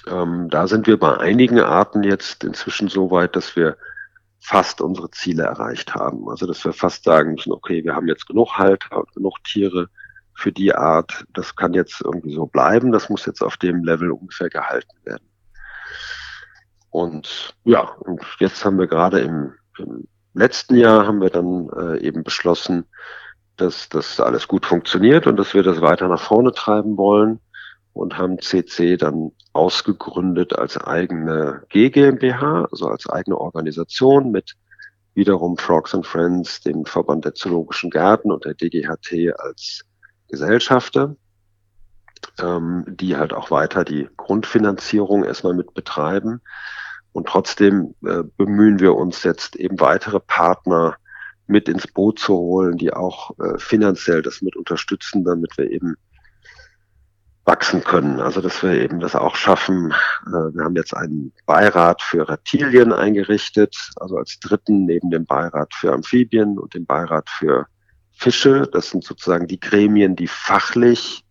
Ähm, 0.07 0.49
da 0.49 0.67
sind 0.67 0.87
wir 0.87 0.97
bei 0.99 1.17
einigen 1.17 1.59
Arten 1.59 2.03
jetzt 2.03 2.43
inzwischen 2.43 2.87
so 2.87 3.11
weit, 3.11 3.35
dass 3.35 3.55
wir 3.55 3.77
fast 4.39 4.81
unsere 4.81 5.11
Ziele 5.11 5.43
erreicht 5.43 5.93
haben. 5.95 6.29
Also 6.29 6.47
dass 6.47 6.63
wir 6.63 6.73
fast 6.73 7.03
sagen 7.03 7.33
müssen, 7.33 7.51
okay, 7.51 7.83
wir 7.83 7.95
haben 7.95 8.07
jetzt 8.07 8.27
genug 8.27 8.57
und 8.59 9.13
genug 9.13 9.43
Tiere 9.43 9.89
für 10.33 10.51
die 10.51 10.73
Art. 10.73 11.25
Das 11.33 11.55
kann 11.55 11.73
jetzt 11.73 12.01
irgendwie 12.01 12.33
so 12.33 12.45
bleiben. 12.45 12.91
Das 12.91 13.09
muss 13.09 13.25
jetzt 13.25 13.41
auf 13.41 13.57
dem 13.57 13.83
Level 13.83 14.11
ungefähr 14.11 14.49
gehalten 14.49 14.95
werden. 15.03 15.27
Und 16.89 17.55
ja, 17.65 17.81
und 17.81 18.21
jetzt 18.39 18.63
haben 18.65 18.79
wir 18.79 18.87
gerade 18.87 19.19
im, 19.19 19.53
im 19.77 20.07
letzten 20.33 20.75
Jahr 20.75 21.05
haben 21.05 21.21
wir 21.21 21.29
dann 21.29 21.69
äh, 21.69 21.99
eben 21.99 22.23
beschlossen, 22.23 22.85
dass 23.61 23.89
das 23.89 24.19
alles 24.19 24.47
gut 24.47 24.65
funktioniert 24.65 25.27
und 25.27 25.37
dass 25.37 25.53
wir 25.53 25.63
das 25.63 25.81
weiter 25.81 26.07
nach 26.07 26.21
vorne 26.21 26.51
treiben 26.51 26.97
wollen 26.97 27.39
und 27.93 28.17
haben 28.17 28.39
CC 28.39 28.97
dann 28.97 29.31
ausgegründet 29.53 30.57
als 30.57 30.77
eigene 30.77 31.63
GmbH, 31.69 32.67
also 32.71 32.87
als 32.87 33.09
eigene 33.09 33.37
Organisation 33.37 34.31
mit 34.31 34.55
wiederum 35.13 35.57
Frogs 35.57 35.93
and 35.93 36.05
Friends, 36.05 36.61
dem 36.61 36.85
Verband 36.85 37.25
der 37.25 37.33
Zoologischen 37.33 37.89
Gärten 37.89 38.31
und 38.31 38.45
der 38.45 38.53
DGHT 38.53 39.37
als 39.37 39.81
Gesellschafter, 40.29 41.15
ähm, 42.39 42.85
die 42.87 43.17
halt 43.17 43.33
auch 43.33 43.51
weiter 43.51 43.83
die 43.83 44.07
Grundfinanzierung 44.17 45.25
erstmal 45.25 45.53
mit 45.53 45.73
betreiben. 45.73 46.41
Und 47.11 47.27
trotzdem 47.27 47.95
äh, 48.05 48.23
bemühen 48.37 48.79
wir 48.79 48.95
uns 48.95 49.23
jetzt 49.23 49.55
eben 49.55 49.79
weitere 49.79 50.19
Partner 50.19 50.95
mit 51.49 51.67
ins 51.67 51.87
Boot 51.87 52.19
zu 52.19 52.35
holen, 52.35 52.77
die 52.77 52.93
auch 52.93 53.31
äh, 53.39 53.57
finanziell 53.57 54.21
das 54.21 54.41
mit 54.41 54.55
unterstützen, 54.55 55.23
damit 55.23 55.57
wir 55.57 55.69
eben 55.71 55.95
wachsen 57.43 57.83
können. 57.83 58.19
Also 58.19 58.39
dass 58.41 58.61
wir 58.61 58.73
eben 58.73 58.99
das 58.99 59.15
auch 59.15 59.35
schaffen. 59.35 59.91
Äh, 60.27 60.53
wir 60.53 60.63
haben 60.63 60.75
jetzt 60.75 60.95
einen 60.95 61.33
Beirat 61.47 62.03
für 62.03 62.29
Reptilien 62.29 62.93
eingerichtet, 62.93 63.75
also 63.95 64.17
als 64.17 64.39
dritten 64.39 64.85
neben 64.85 65.09
dem 65.09 65.25
Beirat 65.25 65.73
für 65.73 65.91
Amphibien 65.91 66.59
und 66.59 66.75
dem 66.75 66.85
Beirat 66.85 67.27
für 67.29 67.65
Fische. 68.11 68.69
Das 68.71 68.91
sind 68.91 69.03
sozusagen 69.03 69.47
die 69.47 69.59
Gremien, 69.59 70.15
die 70.15 70.27
fachlich 70.27 71.25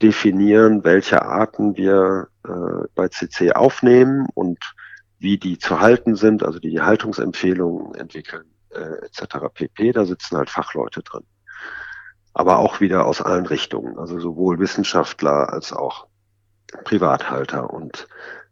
definieren, 0.00 0.82
welche 0.84 1.22
Arten 1.22 1.76
wir 1.76 2.28
äh, 2.44 2.86
bei 2.94 3.08
CC 3.08 3.52
aufnehmen 3.52 4.28
und 4.34 4.58
wie 5.18 5.36
die 5.36 5.58
zu 5.58 5.80
halten 5.80 6.14
sind, 6.16 6.42
also 6.42 6.58
die 6.58 6.80
Haltungsempfehlungen 6.80 7.94
entwickeln 7.96 8.44
äh, 8.70 9.04
etc. 9.06 9.46
pp. 9.52 9.92
Da 9.92 10.04
sitzen 10.04 10.36
halt 10.36 10.50
Fachleute 10.50 11.02
drin. 11.02 11.24
Aber 12.34 12.58
auch 12.58 12.80
wieder 12.80 13.06
aus 13.06 13.20
allen 13.20 13.46
Richtungen, 13.46 13.98
also 13.98 14.18
sowohl 14.20 14.58
Wissenschaftler 14.58 15.52
als 15.52 15.72
auch 15.72 16.06
Privathalter 16.84 17.70
und 17.70 18.06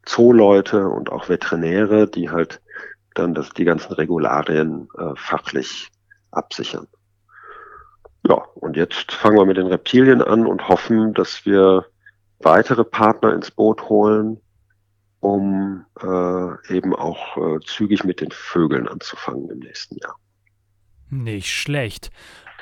Zooleute 0.05 0.89
und 0.89 1.11
auch 1.11 1.29
Veterinäre, 1.29 2.09
die 2.09 2.31
halt 2.31 2.61
dann 3.15 3.35
das, 3.35 3.51
die 3.51 3.65
ganzen 3.65 3.93
Regularien 3.93 4.89
äh, 4.99 5.15
fachlich 5.17 5.89
absichern. 6.31 6.87
Ja, 8.29 8.43
und 8.55 8.77
jetzt 8.77 9.13
fangen 9.13 9.37
wir 9.37 9.47
mit 9.47 9.57
den 9.57 9.67
Reptilien 9.67 10.23
an 10.23 10.47
und 10.47 10.69
hoffen, 10.69 11.15
dass 11.15 11.47
wir 11.47 11.87
weitere 12.41 12.85
Partner 12.85 13.33
ins 13.35 13.51
Boot 13.51 13.89
holen, 13.89 14.41
um 15.21 15.85
äh, 16.01 16.75
eben 16.75 16.95
auch 16.95 17.37
äh, 17.37 17.61
zügig 17.65 18.05
mit 18.05 18.21
den 18.21 18.31
Vögeln 18.31 18.89
anzufangen 18.89 19.51
im 19.51 19.59
nächsten 19.61 19.97
Jahr. 19.99 20.17
Nicht 21.09 21.51
schlecht. 21.51 22.11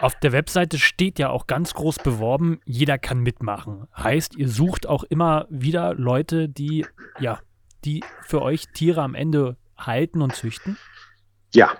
Auf 0.00 0.18
der 0.18 0.32
Webseite 0.32 0.78
steht 0.78 1.18
ja 1.18 1.30
auch 1.30 1.46
ganz 1.46 1.74
groß 1.74 1.98
beworben, 1.98 2.60
jeder 2.64 2.98
kann 2.98 3.20
mitmachen. 3.20 3.86
Heißt, 3.96 4.34
ihr 4.36 4.48
sucht 4.48 4.86
auch 4.86 5.04
immer 5.04 5.46
wieder 5.50 5.94
Leute, 5.94 6.48
die, 6.48 6.84
ja, 7.20 7.38
die 7.84 8.02
für 8.22 8.42
euch 8.42 8.66
Tiere 8.74 9.02
am 9.02 9.14
Ende 9.14 9.56
halten 9.76 10.20
und 10.20 10.34
züchten? 10.34 10.76
Ja, 11.52 11.70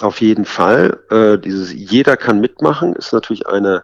auf 0.00 0.20
jeden 0.20 0.44
Fall. 0.44 0.98
Äh, 1.10 1.38
dieses 1.38 1.72
jeder 1.72 2.16
kann 2.16 2.40
mitmachen 2.40 2.96
ist 2.96 3.12
natürlich 3.12 3.46
eine 3.46 3.82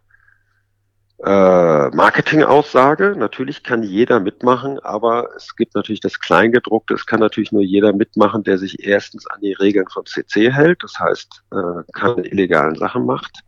äh, 1.25 1.89
Marketing-Aussage. 1.91 3.15
Natürlich 3.17 3.63
kann 3.65 3.83
jeder 3.83 4.21
mitmachen, 4.21 4.79
aber 4.81 5.31
es 5.37 5.57
gibt 5.57 5.75
natürlich 5.75 6.01
das 6.01 6.21
Kleingedruckte. 6.21 6.95
Es 6.95 7.07
kann 7.07 7.21
natürlich 7.21 7.53
nur 7.53 7.63
jeder 7.63 7.93
mitmachen, 7.93 8.45
der 8.45 8.59
sich 8.59 8.87
erstens 8.87 9.27
an 9.27 9.41
die 9.41 9.53
Regeln 9.53 9.89
von 9.89 10.07
CC 10.07 10.53
hält, 10.53 10.83
das 10.83 10.99
heißt, 10.99 11.43
äh, 11.53 11.83
keine 11.93 12.27
illegalen 12.27 12.77
Sachen 12.77 13.05
macht. 13.05 13.41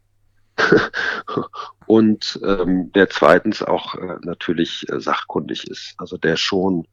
und 1.86 2.40
ähm, 2.44 2.92
der 2.92 3.08
zweitens 3.08 3.62
auch 3.62 3.94
äh, 3.94 4.16
natürlich 4.22 4.86
äh, 4.90 5.00
sachkundig 5.00 5.68
ist. 5.70 5.94
Also 5.98 6.18
der 6.18 6.36
schon, 6.36 6.86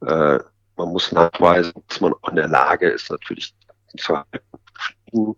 äh, 0.00 0.38
man 0.76 0.88
muss 0.88 1.12
nachweisen, 1.12 1.72
dass 1.88 2.00
man 2.00 2.14
auch 2.14 2.28
in 2.30 2.36
der 2.36 2.48
Lage 2.48 2.88
ist, 2.88 3.10
natürlich 3.10 3.54
zu 3.98 4.16
halten. 4.16 5.36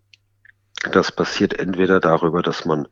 Das 0.92 1.12
passiert 1.12 1.58
entweder 1.58 2.00
darüber, 2.00 2.42
dass 2.42 2.64
man 2.64 2.88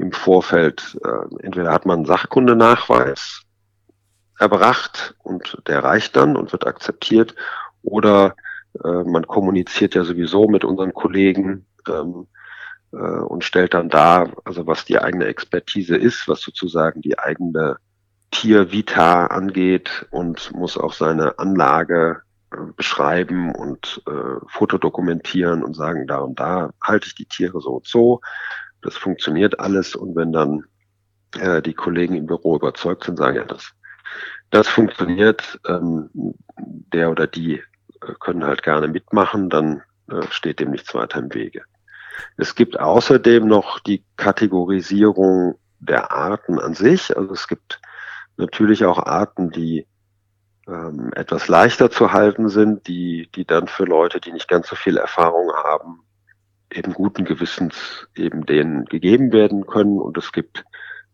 im 0.00 0.12
Vorfeld, 0.12 0.98
äh, 1.04 1.44
entweder 1.44 1.72
hat 1.72 1.86
man 1.86 1.98
einen 1.98 2.06
Sachkundenachweis 2.06 3.42
erbracht 4.38 5.14
und 5.18 5.62
der 5.66 5.84
reicht 5.84 6.16
dann 6.16 6.36
und 6.36 6.52
wird 6.52 6.66
akzeptiert, 6.66 7.34
oder 7.82 8.34
äh, 8.84 9.04
man 9.04 9.26
kommuniziert 9.26 9.94
ja 9.94 10.04
sowieso 10.04 10.48
mit 10.48 10.64
unseren 10.64 10.94
Kollegen 10.94 11.66
ähm, 11.88 12.26
äh, 12.92 12.96
und 12.96 13.44
stellt 13.44 13.74
dann 13.74 13.88
dar, 13.88 14.32
also 14.44 14.66
was 14.66 14.84
die 14.84 14.98
eigene 14.98 15.26
Expertise 15.26 15.96
ist, 15.96 16.28
was 16.28 16.40
sozusagen 16.40 17.00
die 17.02 17.18
eigene 17.18 17.76
Tiervita 18.30 19.26
angeht 19.26 20.06
und 20.10 20.52
muss 20.52 20.78
auch 20.78 20.92
seine 20.92 21.38
Anlage 21.38 22.22
äh, 22.52 22.56
beschreiben 22.76 23.54
und 23.54 24.02
äh, 24.06 24.46
fotodokumentieren 24.48 25.62
und 25.62 25.74
sagen, 25.74 26.06
da 26.06 26.18
und 26.18 26.38
da 26.38 26.70
halte 26.82 27.08
ich 27.08 27.14
die 27.14 27.26
Tiere 27.26 27.60
so 27.60 27.76
und 27.76 27.86
so. 27.86 28.20
Das 28.82 28.96
funktioniert 28.96 29.60
alles 29.60 29.94
und 29.94 30.16
wenn 30.16 30.32
dann 30.32 30.64
äh, 31.38 31.62
die 31.62 31.74
Kollegen 31.74 32.14
im 32.14 32.26
Büro 32.26 32.56
überzeugt 32.56 33.04
sind, 33.04 33.18
sagen 33.18 33.36
ja, 33.36 33.44
das, 33.44 33.72
das 34.50 34.68
funktioniert, 34.68 35.60
ähm, 35.66 36.10
der 36.92 37.10
oder 37.10 37.26
die 37.26 37.54
äh, 37.54 38.14
können 38.20 38.44
halt 38.44 38.62
gerne 38.62 38.88
mitmachen, 38.88 39.50
dann 39.50 39.82
äh, 40.10 40.22
steht 40.30 40.60
dem 40.60 40.70
nichts 40.70 40.94
weiter 40.94 41.18
im 41.18 41.32
Wege. 41.34 41.62
Es 42.36 42.54
gibt 42.54 42.78
außerdem 42.78 43.46
noch 43.46 43.78
die 43.80 44.04
Kategorisierung 44.16 45.58
der 45.78 46.12
Arten 46.12 46.58
an 46.58 46.74
sich. 46.74 47.16
Also 47.16 47.32
es 47.32 47.48
gibt 47.48 47.80
natürlich 48.36 48.84
auch 48.84 48.98
Arten, 48.98 49.50
die 49.50 49.86
ähm, 50.66 51.10
etwas 51.14 51.48
leichter 51.48 51.90
zu 51.90 52.12
halten 52.12 52.48
sind, 52.48 52.86
die, 52.86 53.30
die 53.34 53.44
dann 53.44 53.68
für 53.68 53.84
Leute, 53.84 54.20
die 54.20 54.32
nicht 54.32 54.48
ganz 54.48 54.68
so 54.68 54.76
viel 54.76 54.96
Erfahrung 54.96 55.52
haben, 55.52 56.02
eben 56.72 56.92
guten 56.92 57.24
Gewissens 57.24 58.06
eben 58.16 58.46
denen 58.46 58.84
gegeben 58.86 59.32
werden 59.32 59.66
können. 59.66 59.98
Und 59.98 60.16
es 60.18 60.32
gibt 60.32 60.64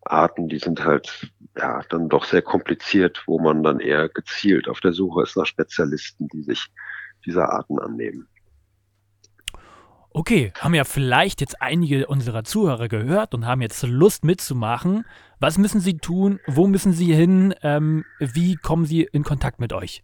Arten, 0.01 0.47
die 0.47 0.59
sind 0.59 0.83
halt 0.83 1.31
ja 1.57 1.81
dann 1.89 2.09
doch 2.09 2.25
sehr 2.25 2.41
kompliziert, 2.41 3.23
wo 3.25 3.39
man 3.39 3.63
dann 3.63 3.79
eher 3.79 4.09
gezielt 4.09 4.67
auf 4.67 4.79
der 4.79 4.93
Suche 4.93 5.23
ist 5.23 5.35
nach 5.35 5.45
Spezialisten, 5.45 6.27
die 6.29 6.43
sich 6.43 6.67
dieser 7.25 7.51
Arten 7.51 7.79
annehmen. 7.79 8.27
Okay, 10.11 10.51
haben 10.59 10.73
ja 10.73 10.83
vielleicht 10.83 11.41
jetzt 11.41 11.61
einige 11.61 12.07
unserer 12.07 12.43
Zuhörer 12.43 12.87
gehört 12.87 13.35
und 13.35 13.45
haben 13.45 13.61
jetzt 13.61 13.83
Lust 13.83 14.23
mitzumachen. 14.23 15.05
Was 15.39 15.59
müssen 15.59 15.79
sie 15.79 15.97
tun? 15.97 16.39
Wo 16.47 16.65
müssen 16.65 16.91
sie 16.91 17.13
hin? 17.13 17.53
Ähm, 17.61 18.03
wie 18.19 18.55
kommen 18.55 18.85
sie 18.85 19.03
in 19.03 19.23
Kontakt 19.23 19.59
mit 19.59 19.73
euch? 19.73 20.03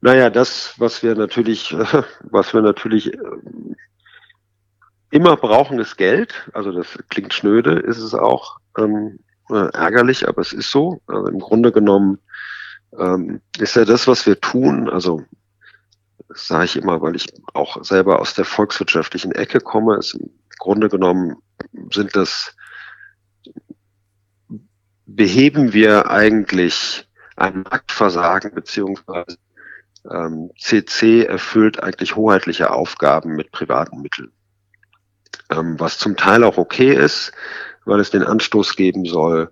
Naja, 0.00 0.30
das, 0.30 0.74
was 0.78 1.02
wir 1.02 1.14
natürlich, 1.14 1.72
was 2.20 2.54
wir 2.54 2.62
natürlich 2.62 3.12
äh, 3.12 3.18
immer 5.10 5.36
brauchen, 5.36 5.78
ist 5.78 5.96
Geld. 5.96 6.50
Also 6.52 6.72
das 6.72 6.98
klingt 7.08 7.32
schnöde, 7.32 7.78
ist 7.78 7.98
es 7.98 8.14
auch 8.14 8.58
ähm, 8.78 9.18
äh, 9.50 9.68
ärgerlich, 9.72 10.28
aber 10.28 10.40
es 10.40 10.52
ist 10.52 10.70
so. 10.70 11.00
Also 11.06 11.28
Im 11.28 11.38
Grunde 11.38 11.72
genommen 11.72 12.18
ähm, 12.98 13.40
ist 13.58 13.76
ja 13.76 13.84
das, 13.84 14.06
was 14.06 14.26
wir 14.26 14.40
tun, 14.40 14.88
also 14.88 15.22
sage 16.28 16.64
ich 16.64 16.76
immer, 16.76 17.00
weil 17.00 17.16
ich 17.16 17.26
auch 17.52 17.82
selber 17.84 18.20
aus 18.20 18.34
der 18.34 18.44
volkswirtschaftlichen 18.44 19.32
Ecke 19.32 19.60
komme, 19.60 19.96
ist 19.96 20.14
im 20.14 20.30
Grunde 20.58 20.88
genommen 20.88 21.36
sind 21.92 22.16
das, 22.16 22.56
beheben 25.06 25.72
wir 25.72 26.10
eigentlich 26.10 27.08
ein 27.36 27.62
Marktversagen 27.62 28.54
beziehungsweise 28.54 29.38
ähm, 30.10 30.50
CC 30.58 31.24
erfüllt 31.24 31.82
eigentlich 31.82 32.16
hoheitliche 32.16 32.70
Aufgaben 32.70 33.34
mit 33.34 33.52
privaten 33.52 34.00
Mitteln. 34.00 34.32
Ähm, 35.50 35.78
was 35.78 35.98
zum 35.98 36.16
Teil 36.16 36.44
auch 36.44 36.58
okay 36.58 36.94
ist, 36.94 37.32
weil 37.84 38.00
es 38.00 38.10
den 38.10 38.22
Anstoß 38.22 38.76
geben 38.76 39.04
soll, 39.04 39.50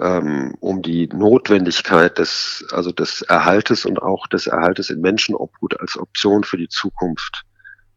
ähm, 0.00 0.54
um 0.60 0.82
die 0.82 1.08
Notwendigkeit 1.08 2.18
des, 2.18 2.66
also 2.72 2.92
des 2.92 3.22
Erhaltes 3.22 3.84
und 3.84 4.00
auch 4.02 4.26
des 4.26 4.46
Erhaltes 4.46 4.90
in 4.90 5.00
Menschenobhut 5.00 5.80
als 5.80 5.98
Option 5.98 6.44
für 6.44 6.58
die 6.58 6.68
Zukunft 6.68 7.44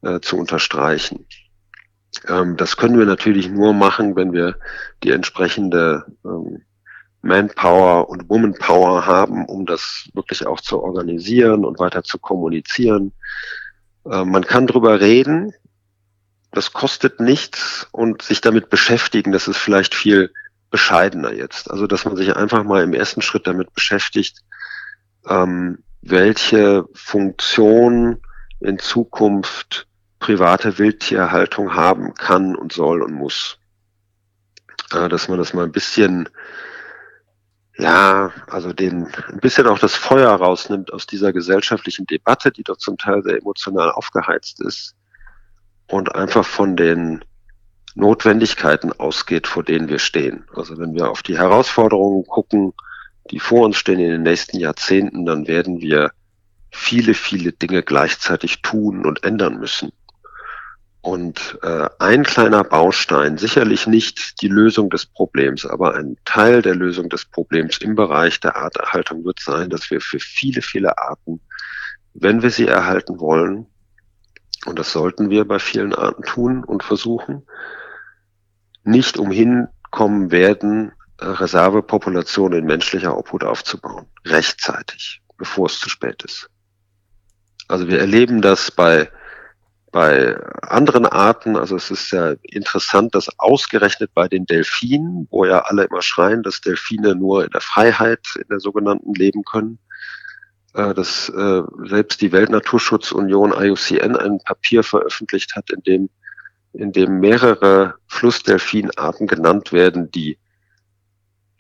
äh, 0.01 0.19
zu 0.19 0.37
unterstreichen. 0.37 1.25
Ähm, 2.27 2.57
das 2.57 2.77
können 2.77 2.97
wir 2.97 3.05
natürlich 3.05 3.49
nur 3.49 3.73
machen, 3.73 4.15
wenn 4.15 4.33
wir 4.33 4.55
die 5.03 5.11
entsprechende 5.11 6.05
ähm, 6.25 6.63
Manpower 7.21 8.09
und 8.09 8.29
Womanpower 8.29 9.05
haben, 9.05 9.45
um 9.45 9.65
das 9.65 10.09
wirklich 10.13 10.47
auch 10.47 10.61
zu 10.61 10.81
organisieren 10.81 11.65
und 11.65 11.79
weiter 11.79 12.03
zu 12.03 12.17
kommunizieren. 12.17 13.11
Äh, 14.05 14.23
man 14.23 14.43
kann 14.43 14.67
drüber 14.67 15.01
reden, 15.01 15.53
das 16.51 16.73
kostet 16.73 17.19
nichts 17.19 17.87
und 17.91 18.21
sich 18.21 18.41
damit 18.41 18.69
beschäftigen, 18.69 19.31
das 19.31 19.47
ist 19.47 19.57
vielleicht 19.57 19.93
viel 19.93 20.33
bescheidener 20.71 21.33
jetzt. 21.33 21.69
Also 21.69 21.87
dass 21.87 22.05
man 22.05 22.15
sich 22.15 22.35
einfach 22.35 22.63
mal 22.63 22.83
im 22.83 22.93
ersten 22.93 23.21
Schritt 23.21 23.47
damit 23.47 23.73
beschäftigt, 23.73 24.39
ähm, 25.27 25.83
welche 26.01 26.85
Funktion 26.93 28.21
in 28.59 28.79
Zukunft 28.79 29.87
private 30.19 30.77
Wildtierhaltung 30.77 31.73
haben 31.73 32.13
kann 32.13 32.55
und 32.55 32.73
soll 32.73 33.01
und 33.01 33.13
muss. 33.13 33.57
Äh, 34.91 35.07
dass 35.09 35.27
man 35.27 35.37
das 35.37 35.53
mal 35.53 35.65
ein 35.65 35.71
bisschen 35.71 36.29
ja, 37.77 38.33
also 38.47 38.73
den 38.73 39.07
ein 39.29 39.39
bisschen 39.39 39.65
auch 39.65 39.79
das 39.79 39.95
Feuer 39.95 40.31
rausnimmt 40.31 40.91
aus 40.91 41.07
dieser 41.07 41.31
gesellschaftlichen 41.31 42.05
Debatte, 42.05 42.51
die 42.51 42.63
doch 42.63 42.75
zum 42.75 42.97
Teil 42.97 43.23
sehr 43.23 43.37
emotional 43.37 43.91
aufgeheizt 43.91 44.59
ist 44.61 44.95
und 45.89 46.15
einfach 46.15 46.45
von 46.45 46.75
den 46.75 47.23
Notwendigkeiten 47.95 48.93
ausgeht, 48.93 49.47
vor 49.47 49.63
denen 49.63 49.89
wir 49.89 49.99
stehen. 49.99 50.45
Also 50.55 50.77
wenn 50.77 50.93
wir 50.93 51.09
auf 51.09 51.23
die 51.23 51.37
Herausforderungen 51.37 52.25
gucken, 52.25 52.73
die 53.31 53.39
vor 53.39 53.65
uns 53.65 53.77
stehen 53.77 53.99
in 53.99 54.11
den 54.11 54.23
nächsten 54.23 54.59
Jahrzehnten, 54.59 55.25
dann 55.25 55.47
werden 55.47 55.81
wir 55.81 56.11
viele, 56.71 57.13
viele 57.13 57.51
Dinge 57.51 57.83
gleichzeitig 57.83 58.61
tun 58.61 59.05
und 59.05 59.23
ändern 59.23 59.59
müssen. 59.59 59.91
Und 61.01 61.57
äh, 61.63 61.89
ein 61.97 62.23
kleiner 62.23 62.63
Baustein, 62.63 63.37
sicherlich 63.37 63.87
nicht 63.87 64.41
die 64.41 64.47
Lösung 64.47 64.89
des 64.89 65.05
Problems, 65.05 65.65
aber 65.65 65.95
ein 65.95 66.17
Teil 66.25 66.61
der 66.61 66.75
Lösung 66.75 67.09
des 67.09 67.25
Problems 67.25 67.77
im 67.77 67.95
Bereich 67.95 68.39
der 68.41 68.57
Arterhaltung 68.57 69.23
wird 69.23 69.39
sein, 69.39 69.69
dass 69.69 69.89
wir 69.89 70.01
für 70.01 70.19
viele, 70.19 70.61
viele 70.61 70.97
Arten, 70.97 71.39
wenn 72.13 72.41
wir 72.41 72.51
sie 72.51 72.67
erhalten 72.67 73.19
wollen, 73.19 73.65
und 74.65 74.77
das 74.77 74.91
sollten 74.91 75.29
wir 75.29 75.45
bei 75.45 75.59
vielen 75.59 75.93
Arten 75.93 76.23
tun 76.23 76.63
und 76.63 76.83
versuchen, 76.83 77.45
nicht 78.83 79.17
umhin 79.17 79.67
kommen 79.91 80.31
werden, 80.31 80.91
äh, 81.19 81.25
Reservepopulationen 81.25 82.59
in 82.59 82.65
menschlicher 82.65 83.17
Obhut 83.17 83.43
aufzubauen, 83.43 84.07
rechtzeitig, 84.25 85.21
bevor 85.37 85.67
es 85.67 85.79
zu 85.79 85.89
spät 85.89 86.23
ist. 86.23 86.49
Also 87.67 87.87
wir 87.87 87.99
erleben 87.99 88.41
das 88.41 88.71
bei 88.71 89.09
bei 89.91 90.35
anderen 90.61 91.05
Arten, 91.05 91.55
also 91.55 91.75
es 91.75 91.89
ist 91.89 92.11
ja 92.11 92.35
interessant, 92.43 93.15
dass 93.15 93.27
ausgerechnet 93.39 94.11
bei 94.13 94.27
den 94.27 94.45
Delfinen, 94.45 95.27
wo 95.31 95.45
ja 95.45 95.61
alle 95.61 95.85
immer 95.85 96.01
schreien, 96.01 96.43
dass 96.43 96.61
Delfine 96.61 97.15
nur 97.15 97.43
in 97.43 97.49
der 97.49 97.61
Freiheit, 97.61 98.19
in 98.35 98.47
der 98.49 98.59
sogenannten, 98.59 99.13
leben 99.15 99.43
können, 99.43 99.79
dass 100.73 101.29
äh, 101.29 101.61
selbst 101.85 102.21
die 102.21 102.31
Weltnaturschutzunion 102.31 103.53
IUCN 103.53 104.15
ein 104.15 104.39
Papier 104.39 104.83
veröffentlicht 104.83 105.55
hat, 105.55 105.69
in 105.71 105.81
dem, 105.83 106.09
in 106.73 106.91
dem 106.91 107.19
mehrere 107.19 107.95
Flussdelfinarten 108.07 109.27
genannt 109.27 109.71
werden, 109.71 110.11
die 110.11 110.37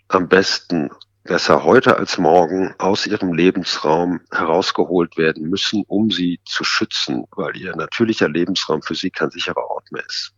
am 0.07 0.27
besten 0.27 0.89
besser 1.23 1.63
heute 1.63 1.97
als 1.97 2.17
morgen 2.17 2.73
aus 2.77 3.05
ihrem 3.05 3.33
Lebensraum 3.33 4.21
herausgeholt 4.31 5.17
werden 5.17 5.49
müssen, 5.49 5.83
um 5.87 6.09
sie 6.09 6.39
zu 6.45 6.63
schützen, 6.63 7.25
weil 7.31 7.55
ihr 7.57 7.75
natürlicher 7.75 8.29
Lebensraum 8.29 8.81
für 8.81 8.95
sie 8.95 9.11
kein 9.11 9.29
sicherer 9.29 9.69
Ort 9.69 9.91
mehr 9.91 10.05
ist. 10.05 10.33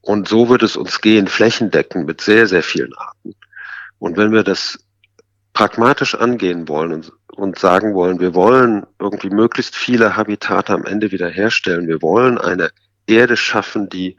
Und 0.00 0.28
so 0.28 0.48
wird 0.48 0.62
es 0.62 0.76
uns 0.76 1.00
gehen, 1.00 1.26
flächendeckend 1.28 2.06
mit 2.06 2.20
sehr, 2.20 2.46
sehr 2.46 2.62
vielen 2.62 2.94
Arten. 2.94 3.34
Und 3.98 4.16
wenn 4.16 4.32
wir 4.32 4.44
das 4.44 4.78
pragmatisch 5.56 6.14
angehen 6.14 6.68
wollen 6.68 6.92
und, 6.92 7.12
und 7.32 7.58
sagen 7.58 7.94
wollen, 7.94 8.20
wir 8.20 8.34
wollen 8.34 8.86
irgendwie 8.98 9.30
möglichst 9.30 9.74
viele 9.74 10.14
Habitate 10.14 10.74
am 10.74 10.84
Ende 10.84 11.12
wiederherstellen, 11.12 11.88
wir 11.88 12.02
wollen 12.02 12.36
eine 12.36 12.70
Erde 13.06 13.38
schaffen, 13.38 13.88
die 13.88 14.18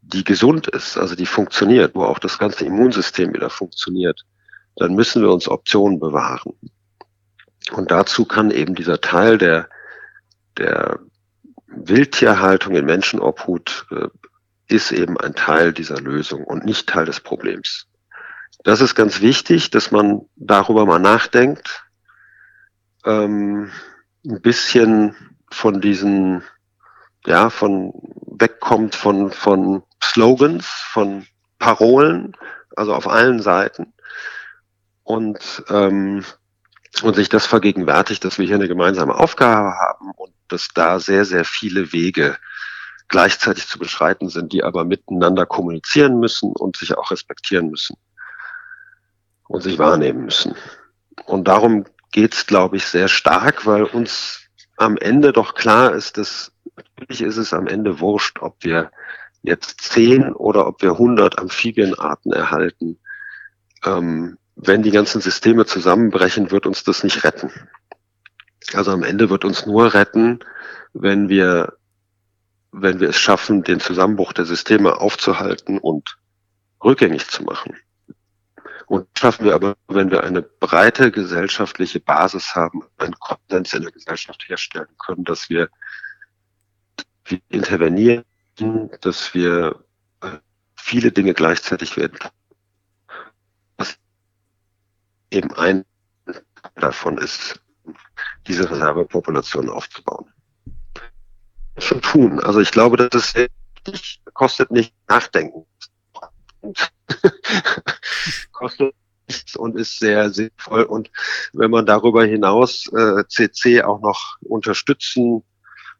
die 0.00 0.24
gesund 0.24 0.66
ist, 0.68 0.96
also 0.96 1.14
die 1.14 1.26
funktioniert, 1.26 1.94
wo 1.94 2.04
auch 2.04 2.18
das 2.18 2.38
ganze 2.38 2.64
Immunsystem 2.64 3.34
wieder 3.34 3.50
funktioniert, 3.50 4.24
dann 4.76 4.94
müssen 4.94 5.20
wir 5.20 5.30
uns 5.30 5.48
Optionen 5.48 6.00
bewahren. 6.00 6.54
Und 7.72 7.90
dazu 7.90 8.24
kann 8.24 8.50
eben 8.50 8.74
dieser 8.74 9.02
Teil 9.02 9.36
der, 9.36 9.68
der 10.56 10.98
Wildtierhaltung 11.66 12.74
in 12.74 12.86
Menschenobhut 12.86 13.86
äh, 13.90 14.08
ist 14.66 14.92
eben 14.92 15.20
ein 15.20 15.34
Teil 15.34 15.74
dieser 15.74 16.00
Lösung 16.00 16.44
und 16.44 16.64
nicht 16.64 16.88
Teil 16.88 17.04
des 17.04 17.20
Problems. 17.20 17.86
Das 18.64 18.80
ist 18.80 18.94
ganz 18.94 19.20
wichtig, 19.20 19.70
dass 19.70 19.90
man 19.90 20.22
darüber 20.36 20.84
mal 20.84 20.98
nachdenkt, 20.98 21.84
ähm, 23.04 23.70
ein 24.26 24.42
bisschen 24.42 25.14
von 25.50 25.80
diesen, 25.80 26.42
ja, 27.24 27.50
von 27.50 27.92
wegkommt 28.26 28.94
von, 28.94 29.30
von 29.30 29.82
Slogans, 30.02 30.66
von 30.66 31.26
Parolen, 31.58 32.36
also 32.76 32.94
auf 32.94 33.08
allen 33.08 33.40
Seiten. 33.40 33.94
Und, 35.04 35.64
ähm, 35.70 36.24
und 37.02 37.16
sich 37.16 37.28
das 37.28 37.46
vergegenwärtigt, 37.46 38.24
dass 38.24 38.38
wir 38.38 38.46
hier 38.46 38.56
eine 38.56 38.68
gemeinsame 38.68 39.14
Aufgabe 39.14 39.76
haben 39.78 40.10
und 40.16 40.34
dass 40.48 40.68
da 40.74 40.98
sehr, 40.98 41.24
sehr 41.24 41.44
viele 41.44 41.92
Wege 41.92 42.36
gleichzeitig 43.08 43.66
zu 43.68 43.78
beschreiten 43.78 44.28
sind, 44.28 44.52
die 44.52 44.62
aber 44.62 44.84
miteinander 44.84 45.46
kommunizieren 45.46 46.20
müssen 46.20 46.52
und 46.52 46.76
sich 46.76 46.96
auch 46.98 47.10
respektieren 47.10 47.70
müssen 47.70 47.96
und 49.48 49.62
sich 49.62 49.78
wahrnehmen 49.78 50.26
müssen. 50.26 50.54
Und 51.26 51.48
darum 51.48 51.84
geht's, 52.12 52.46
glaube 52.46 52.76
ich, 52.76 52.86
sehr 52.86 53.08
stark, 53.08 53.66
weil 53.66 53.84
uns 53.84 54.48
am 54.76 54.96
Ende 54.96 55.32
doch 55.32 55.54
klar 55.54 55.92
ist, 55.92 56.16
dass 56.16 56.52
natürlich 56.76 57.22
ist 57.22 57.36
es 57.36 57.52
am 57.52 57.66
Ende 57.66 58.00
wurscht, 58.00 58.38
ob 58.40 58.62
wir 58.62 58.90
jetzt 59.42 59.80
zehn 59.80 60.32
oder 60.32 60.66
ob 60.66 60.82
wir 60.82 60.98
hundert 60.98 61.38
Amphibienarten 61.38 62.32
erhalten. 62.32 62.98
Ähm, 63.84 64.38
wenn 64.56 64.82
die 64.82 64.90
ganzen 64.90 65.20
Systeme 65.20 65.66
zusammenbrechen, 65.66 66.50
wird 66.50 66.66
uns 66.66 66.84
das 66.84 67.04
nicht 67.04 67.24
retten. 67.24 67.50
Also 68.74 68.90
am 68.90 69.02
Ende 69.02 69.30
wird 69.30 69.44
uns 69.44 69.66
nur 69.66 69.94
retten, 69.94 70.40
wenn 70.92 71.28
wir, 71.28 71.74
wenn 72.72 73.00
wir 73.00 73.10
es 73.10 73.18
schaffen, 73.18 73.62
den 73.62 73.80
Zusammenbruch 73.80 74.32
der 74.32 74.44
Systeme 74.44 75.00
aufzuhalten 75.00 75.78
und 75.78 76.18
rückgängig 76.82 77.28
zu 77.28 77.44
machen. 77.44 77.76
Und 78.88 79.06
schaffen 79.18 79.44
wir 79.44 79.54
aber, 79.54 79.76
wenn 79.86 80.10
wir 80.10 80.24
eine 80.24 80.40
breite 80.40 81.10
gesellschaftliche 81.10 82.00
Basis 82.00 82.54
haben, 82.54 82.82
einen 82.96 83.12
Konsens 83.20 83.74
in 83.74 83.82
der 83.82 83.92
Gesellschaft 83.92 84.48
herstellen 84.48 84.88
können, 84.98 85.24
dass 85.24 85.50
wir 85.50 85.68
intervenieren, 87.50 88.24
dass 89.02 89.34
wir 89.34 89.84
äh, 90.22 90.38
viele 90.74 91.12
Dinge 91.12 91.34
gleichzeitig 91.34 91.98
werden. 91.98 92.18
Was 93.76 93.98
eben 95.30 95.52
ein 95.52 95.84
davon 96.76 97.18
ist, 97.18 97.60
diese 98.46 98.70
Reservepopulation 98.70 99.68
aufzubauen. 99.68 100.32
Schon 101.76 102.00
tun. 102.00 102.40
Also 102.40 102.60
ich 102.60 102.70
glaube, 102.70 102.96
das 102.96 103.34
ist 103.34 103.50
wichtig, 103.84 104.22
kostet 104.32 104.70
nicht 104.70 104.94
nachdenken. 105.08 105.66
kostet 108.52 108.94
und 109.56 109.76
ist 109.76 109.98
sehr 109.98 110.30
sinnvoll. 110.30 110.84
Und 110.84 111.10
wenn 111.52 111.70
man 111.70 111.86
darüber 111.86 112.24
hinaus 112.24 112.90
äh, 112.92 113.24
CC 113.28 113.82
auch 113.82 114.00
noch 114.00 114.36
unterstützen 114.40 115.42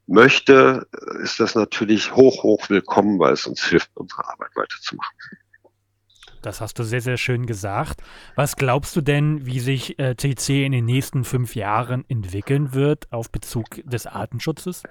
möchte, 0.06 0.86
ist 1.22 1.38
das 1.38 1.54
natürlich 1.54 2.14
hoch, 2.14 2.42
hoch 2.42 2.70
willkommen, 2.70 3.18
weil 3.18 3.34
es 3.34 3.46
uns 3.46 3.64
hilft, 3.64 3.90
unsere 3.94 4.26
Arbeit 4.26 4.50
weiterzumachen. 4.56 5.16
Das 6.40 6.60
hast 6.60 6.78
du 6.78 6.84
sehr, 6.84 7.00
sehr 7.00 7.16
schön 7.16 7.46
gesagt. 7.46 8.00
Was 8.36 8.56
glaubst 8.56 8.94
du 8.96 9.00
denn, 9.00 9.44
wie 9.44 9.60
sich 9.60 9.98
äh, 9.98 10.16
CC 10.16 10.64
in 10.64 10.72
den 10.72 10.84
nächsten 10.84 11.24
fünf 11.24 11.56
Jahren 11.56 12.04
entwickeln 12.08 12.72
wird 12.72 13.12
auf 13.12 13.30
Bezug 13.30 13.82
des 13.84 14.06
Artenschutzes? 14.06 14.84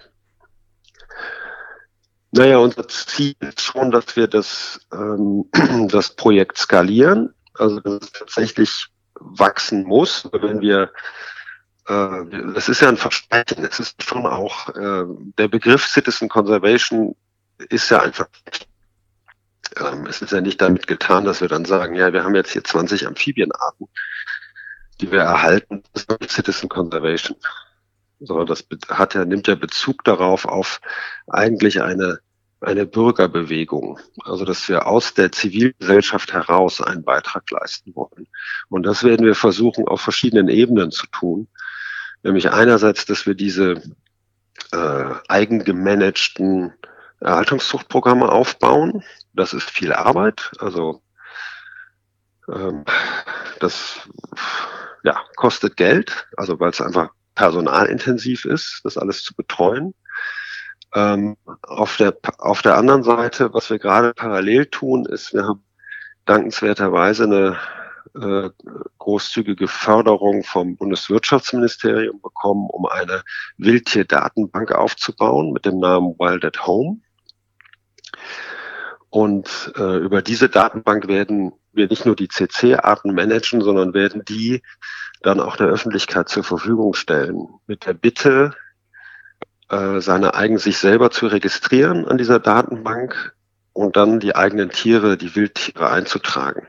Naja, 2.38 2.58
unser 2.60 2.88
Ziel 2.88 3.36
ist 3.40 3.62
schon, 3.62 3.90
dass 3.90 4.16
wir 4.16 4.28
das, 4.28 4.80
ähm, 4.94 5.46
das 5.90 6.16
Projekt 6.16 6.60
skalieren, 6.60 7.34
also 7.56 7.80
dass 7.80 8.04
es 8.04 8.12
tatsächlich 8.12 8.88
wachsen 9.20 9.84
muss. 9.84 10.30
Wenn 10.32 10.62
wir, 10.62 10.92
äh, 11.88 12.26
das 12.54 12.70
ist 12.70 12.82
ja 12.82 12.90
ein 12.90 12.98
Versprechen, 12.98 13.66
es 13.66 13.80
ist 13.80 14.04
schon 14.04 14.28
auch, 14.28 14.70
äh, 14.70 15.06
der 15.40 15.48
Begriff 15.48 15.88
Citizen 15.88 16.30
Conservation 16.30 17.16
ist 17.70 17.90
ja 17.90 18.02
einfach, 18.02 18.28
ähm, 19.78 20.06
es 20.06 20.22
ist 20.22 20.32
ja 20.32 20.40
nicht 20.40 20.62
damit 20.62 20.86
getan, 20.86 21.26
dass 21.26 21.42
wir 21.42 21.48
dann 21.48 21.66
sagen, 21.66 21.96
ja, 21.96 22.14
wir 22.14 22.24
haben 22.24 22.36
jetzt 22.36 22.52
hier 22.52 22.64
20 22.64 23.08
Amphibienarten, 23.08 23.88
die 25.02 25.12
wir 25.12 25.22
erhalten, 25.22 25.82
das 25.94 26.06
ist 26.20 26.32
Citizen 26.32 26.70
Conservation. 26.70 27.36
Sondern 28.20 28.48
das 28.48 28.68
hat 28.90 29.16
ja, 29.16 29.26
nimmt 29.26 29.48
ja 29.48 29.56
Bezug 29.56 30.04
darauf 30.04 30.46
auf 30.46 30.82
eigentlich 31.28 31.82
eine, 31.82 32.20
eine 32.62 32.86
Bürgerbewegung. 32.86 34.00
Also, 34.24 34.46
dass 34.46 34.68
wir 34.68 34.88
aus 34.88 35.14
der 35.14 35.32
Zivilgesellschaft 35.32 36.34
heraus 36.34 36.82
einen 36.82 37.04
Beitrag 37.04 37.50
leisten 37.52 37.96
wollen. 37.96 38.28
Und 38.70 38.84
das 38.86 39.04
werden 39.04 39.26
wir 39.26 39.36
versuchen, 39.36 39.88
auf 39.88 40.02
verschiedenen 40.02 40.50
Ebenen 40.50 40.92
zu 40.92 41.08
tun. 41.08 41.48
Nämlich 42.24 42.52
einerseits, 42.52 43.06
dass 43.06 43.26
wir 43.26 43.36
diese 43.36 43.82
äh, 44.72 45.14
eigengemanagten 45.28 46.74
Erhaltungszuchtprogramme 47.20 48.30
aufbauen. 48.30 49.04
Das 49.34 49.54
ist 49.54 49.70
viel 49.70 49.94
Arbeit. 49.94 50.52
Also, 50.60 51.02
ähm, 52.52 52.86
das 53.60 54.00
ja, 55.04 55.22
kostet 55.36 55.78
Geld, 55.78 56.28
also 56.36 56.60
weil 56.60 56.72
es 56.72 56.82
einfach 56.82 57.12
personalintensiv 57.36 58.46
ist, 58.46 58.82
das 58.84 58.98
alles 58.98 59.24
zu 59.24 59.36
betreuen. 59.36 59.94
Ähm, 60.96 61.38
auf, 61.64 61.98
der, 61.98 62.18
auf 62.40 62.62
der 62.62 62.78
anderen 62.78 63.04
Seite, 63.04 63.54
was 63.54 63.70
wir 63.70 63.80
gerade 63.80 64.14
parallel 64.14 64.68
tun, 64.68 65.06
ist, 65.06 65.34
wir 65.34 65.44
haben 65.44 65.64
dankenswerterweise 66.26 67.24
eine 67.24 67.58
äh, 68.16 68.50
großzügige 68.98 69.68
Förderung 69.68 70.44
vom 70.44 70.76
Bundeswirtschaftsministerium 70.78 72.22
bekommen, 72.22 72.68
um 72.70 72.86
eine 72.86 73.24
Wildtierdatenbank 73.58 74.72
aufzubauen 74.72 75.52
mit 75.52 75.66
dem 75.66 75.80
Namen 75.80 76.16
Wild 76.18 76.46
at 76.46 76.66
Home. 76.66 77.02
Und 79.10 79.74
äh, 79.78 79.98
über 79.98 80.22
diese 80.22 80.50
Datenbank 80.50 81.08
werden 81.08 81.54
wir 81.72 81.88
nicht 81.88 82.06
nur 82.06 82.16
die 82.16 82.28
CC-Arten 82.28 83.14
managen, 83.14 83.62
sondern 83.62 83.94
werden 83.94 84.24
die 84.26 84.62
dann 85.22 85.40
auch 85.40 85.56
der 85.56 85.68
Öffentlichkeit 85.68 86.30
zur 86.30 86.44
Verfügung 86.44 86.94
stellen. 86.94 87.48
Mit 87.68 87.86
der 87.86 87.94
Bitte, 87.94 88.54
äh, 89.70 90.00
seine 90.00 90.36
eigenen 90.36 90.60
sich 90.60 90.78
selber 90.78 91.12
zu 91.12 91.28
registrieren 91.28 92.08
an 92.08 92.18
dieser 92.18 92.40
Datenbank 92.40 93.36
und 93.74 93.96
dann 93.96 94.20
die 94.20 94.36
eigenen 94.36 94.70
Tiere, 94.70 95.18
die 95.18 95.36
Wildtiere 95.36 95.90
einzutragen. 95.90 96.68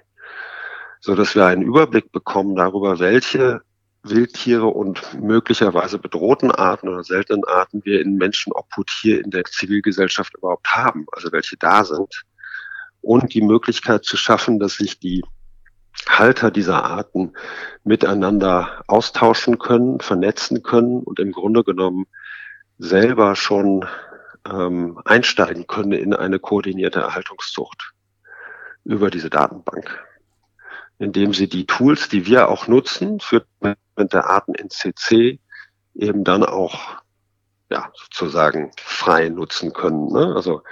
So 1.00 1.14
dass 1.14 1.34
wir 1.34 1.46
einen 1.46 1.62
Überblick 1.62 2.10
bekommen 2.10 2.56
darüber, 2.56 2.98
welche 2.98 3.62
Wildtiere 4.02 4.66
und 4.66 5.20
möglicherweise 5.20 5.98
bedrohten 5.98 6.50
Arten 6.50 6.88
oder 6.88 7.04
seltenen 7.04 7.44
Arten 7.44 7.84
wir 7.84 8.00
in 8.00 8.16
Menschenobhut 8.16 8.90
hier 8.90 9.24
in 9.24 9.30
der 9.30 9.44
Zivilgesellschaft 9.44 10.36
überhaupt 10.36 10.68
haben, 10.68 11.06
also 11.12 11.30
welche 11.32 11.56
da 11.56 11.84
sind. 11.84 12.24
Und 13.00 13.32
die 13.34 13.42
Möglichkeit 13.42 14.04
zu 14.04 14.16
schaffen, 14.16 14.58
dass 14.58 14.74
sich 14.74 14.98
die 14.98 15.22
Halter 16.08 16.50
dieser 16.50 16.84
Arten 16.84 17.32
miteinander 17.84 18.82
austauschen 18.86 19.58
können, 19.58 20.00
vernetzen 20.00 20.62
können 20.62 21.02
und 21.02 21.18
im 21.18 21.32
Grunde 21.32 21.64
genommen 21.64 22.06
selber 22.78 23.36
schon 23.36 23.86
ähm, 24.48 25.00
einsteigen 25.04 25.66
können 25.66 25.92
in 25.92 26.14
eine 26.14 26.38
koordinierte 26.38 27.00
Erhaltungszucht 27.00 27.92
über 28.84 29.10
diese 29.10 29.30
Datenbank, 29.30 30.04
indem 30.98 31.34
sie 31.34 31.48
die 31.48 31.66
Tools, 31.66 32.08
die 32.08 32.26
wir 32.26 32.48
auch 32.48 32.68
nutzen 32.68 33.20
für 33.20 33.44
Management 33.60 34.12
der 34.12 34.26
Arten 34.26 34.54
in 34.54 34.70
CC, 34.70 35.40
eben 35.94 36.24
dann 36.24 36.44
auch 36.44 37.02
ja, 37.70 37.92
sozusagen 37.94 38.70
frei 38.78 39.28
nutzen 39.28 39.72
können, 39.72 40.06
ne? 40.06 40.32
also 40.34 40.62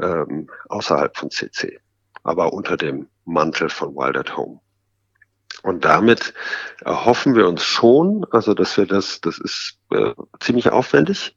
ähm, 0.00 0.50
außerhalb 0.68 1.16
von 1.16 1.30
CC, 1.30 1.80
aber 2.22 2.52
unter 2.52 2.76
dem 2.76 3.08
Mantel 3.24 3.70
von 3.70 3.94
Wild 3.94 4.16
at 4.18 4.36
Home. 4.36 4.60
Und 5.66 5.84
damit 5.84 6.32
erhoffen 6.84 7.34
wir 7.34 7.48
uns 7.48 7.64
schon, 7.64 8.24
also 8.30 8.54
dass 8.54 8.76
wir 8.76 8.86
das, 8.86 9.20
das 9.20 9.38
ist 9.38 9.80
äh, 9.90 10.12
ziemlich 10.38 10.70
aufwendig, 10.70 11.36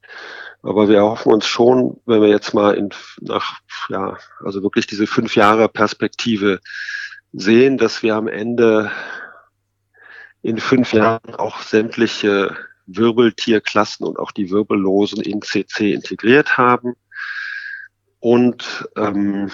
aber 0.62 0.88
wir 0.88 0.98
erhoffen 0.98 1.34
uns 1.34 1.48
schon, 1.48 2.00
wenn 2.06 2.22
wir 2.22 2.30
jetzt 2.30 2.54
mal 2.54 2.76
in, 2.76 2.90
nach, 3.22 3.58
ja, 3.90 4.20
also 4.46 4.62
wirklich 4.62 4.86
diese 4.86 5.08
fünf 5.08 5.36
Jahre 5.36 5.68
Perspektive 5.68 6.60
sehen, 7.34 7.80
dass 7.80 8.04
wir 8.04 8.16
am 8.16 8.28
Ende 8.28 8.92
in 10.44 10.60
fünf 10.60 10.94
Jahren 10.94 11.34
auch 11.34 11.62
sämtliche 11.64 12.56
Wirbeltierklassen 12.86 14.06
und 14.06 14.20
auch 14.20 14.32
die 14.32 14.52
Wirbellosen 14.52 15.24
in 15.24 15.42
CC 15.42 15.92
integriert 15.92 16.56
haben 16.56 16.94
und 18.20 18.88
ähm, 18.96 19.50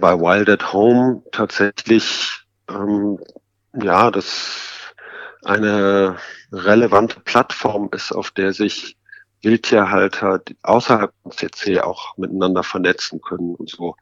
bei 0.00 0.18
Wild 0.18 0.48
at 0.48 0.72
Home 0.72 1.22
tatsächlich 1.30 2.44
ähm, 2.68 3.20
ja, 3.74 4.10
das 4.10 4.94
eine 5.44 6.16
relevante 6.52 7.20
Plattform 7.20 7.88
ist, 7.92 8.12
auf 8.12 8.30
der 8.30 8.52
sich 8.52 8.96
Wildtierhalter 9.42 10.40
außerhalb 10.62 11.12
von 11.22 11.32
CC 11.32 11.80
auch 11.80 12.16
miteinander 12.16 12.62
vernetzen 12.62 13.20
können 13.20 13.54
und 13.54 13.68
so 13.68 13.96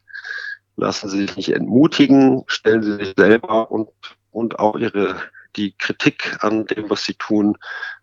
Lassen 0.75 1.09
Sie 1.09 1.21
sich 1.21 1.35
nicht 1.37 1.53
entmutigen, 1.53 2.43
stellen 2.47 2.83
Sie 2.83 2.95
sich 2.95 3.13
selber 3.15 3.71
und, 3.71 3.89
und 4.31 4.59
auch 4.59 4.75
Ihre, 4.77 5.15
die 5.55 5.73
Kritik 5.77 6.37
an 6.43 6.65
dem, 6.65 6.89
was 6.89 7.03
Sie 7.03 7.13
tun, 7.13 7.57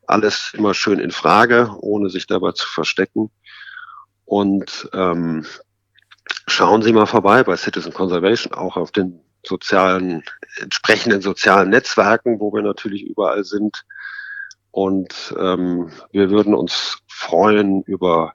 alles 0.06 0.52
immer 0.54 0.74
schön 0.74 0.98
in 0.98 1.10
Frage, 1.10 1.76
ohne 1.80 2.08
sich 2.08 2.26
dabei 2.26 2.52
zu 2.52 2.66
verstecken. 2.66 3.30
Und 4.24 4.88
ähm, 4.94 5.44
schauen 6.46 6.82
Sie 6.82 6.92
mal 6.92 7.06
vorbei 7.06 7.42
bei 7.44 7.56
Citizen 7.56 7.92
Conservation, 7.92 8.54
auch 8.54 8.76
auf 8.76 8.92
den 8.92 9.20
sozialen, 9.44 10.24
entsprechenden 10.58 11.20
sozialen 11.20 11.70
Netzwerken, 11.70 12.40
wo 12.40 12.52
wir 12.52 12.62
natürlich 12.62 13.02
überall 13.02 13.44
sind. 13.44 13.84
Und 14.70 15.34
ähm, 15.38 15.90
wir 16.10 16.30
würden 16.30 16.54
uns 16.54 16.98
freuen 17.06 17.82
über 17.82 18.34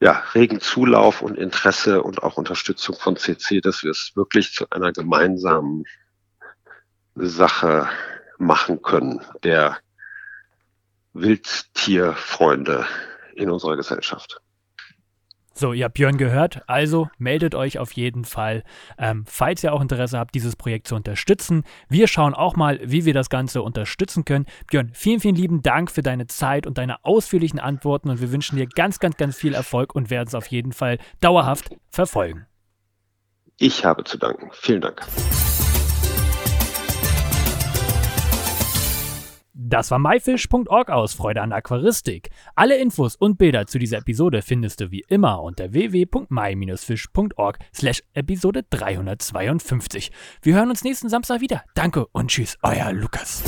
ja, 0.00 0.22
regen 0.34 0.60
Zulauf 0.60 1.20
und 1.20 1.36
Interesse 1.36 2.02
und 2.02 2.22
auch 2.22 2.38
Unterstützung 2.38 2.96
von 2.96 3.16
CC, 3.16 3.60
dass 3.60 3.82
wir 3.82 3.90
es 3.90 4.12
wirklich 4.14 4.54
zu 4.54 4.68
einer 4.70 4.92
gemeinsamen 4.92 5.84
Sache 7.14 7.88
machen 8.38 8.80
können, 8.80 9.20
der 9.42 9.78
Wildtierfreunde 11.12 12.86
in 13.34 13.50
unserer 13.50 13.76
Gesellschaft. 13.76 14.40
So, 15.60 15.74
ihr 15.74 15.84
habt 15.84 15.96
Björn 15.96 16.16
gehört, 16.16 16.62
also 16.68 17.10
meldet 17.18 17.54
euch 17.54 17.78
auf 17.78 17.92
jeden 17.92 18.24
Fall, 18.24 18.62
ähm, 18.96 19.26
falls 19.28 19.62
ihr 19.62 19.74
auch 19.74 19.82
Interesse 19.82 20.18
habt, 20.18 20.34
dieses 20.34 20.56
Projekt 20.56 20.88
zu 20.88 20.94
unterstützen. 20.94 21.64
Wir 21.90 22.08
schauen 22.08 22.32
auch 22.32 22.56
mal, 22.56 22.80
wie 22.82 23.04
wir 23.04 23.12
das 23.12 23.28
Ganze 23.28 23.60
unterstützen 23.60 24.24
können. 24.24 24.46
Björn, 24.70 24.90
vielen, 24.94 25.20
vielen 25.20 25.34
lieben 25.34 25.60
Dank 25.62 25.90
für 25.90 26.00
deine 26.00 26.26
Zeit 26.28 26.66
und 26.66 26.78
deine 26.78 27.04
ausführlichen 27.04 27.60
Antworten 27.60 28.08
und 28.08 28.22
wir 28.22 28.32
wünschen 28.32 28.56
dir 28.56 28.68
ganz, 28.68 29.00
ganz, 29.00 29.18
ganz 29.18 29.36
viel 29.36 29.52
Erfolg 29.52 29.94
und 29.94 30.08
werden 30.08 30.28
es 30.28 30.34
auf 30.34 30.46
jeden 30.46 30.72
Fall 30.72 30.96
dauerhaft 31.20 31.68
verfolgen. 31.90 32.46
Ich 33.58 33.84
habe 33.84 34.02
zu 34.04 34.16
danken. 34.16 34.48
Vielen 34.54 34.80
Dank. 34.80 35.02
Das 39.70 39.92
war 39.92 40.00
myfish.org 40.00 40.90
aus 40.90 41.14
Freude 41.14 41.42
an 41.42 41.52
Aquaristik. 41.52 42.30
Alle 42.56 42.76
Infos 42.78 43.14
und 43.14 43.38
Bilder 43.38 43.66
zu 43.66 43.78
dieser 43.78 43.98
Episode 43.98 44.42
findest 44.42 44.80
du 44.80 44.90
wie 44.90 45.04
immer 45.06 45.40
unter 45.44 45.72
www.my-fish.org 45.72 47.58
slash 47.72 48.02
Episode 48.12 48.64
352. 48.68 50.10
Wir 50.42 50.56
hören 50.56 50.70
uns 50.70 50.82
nächsten 50.82 51.08
Samstag 51.08 51.40
wieder. 51.40 51.62
Danke 51.74 52.06
und 52.06 52.32
tschüss, 52.32 52.58
euer 52.62 52.92
Lukas. 52.92 53.44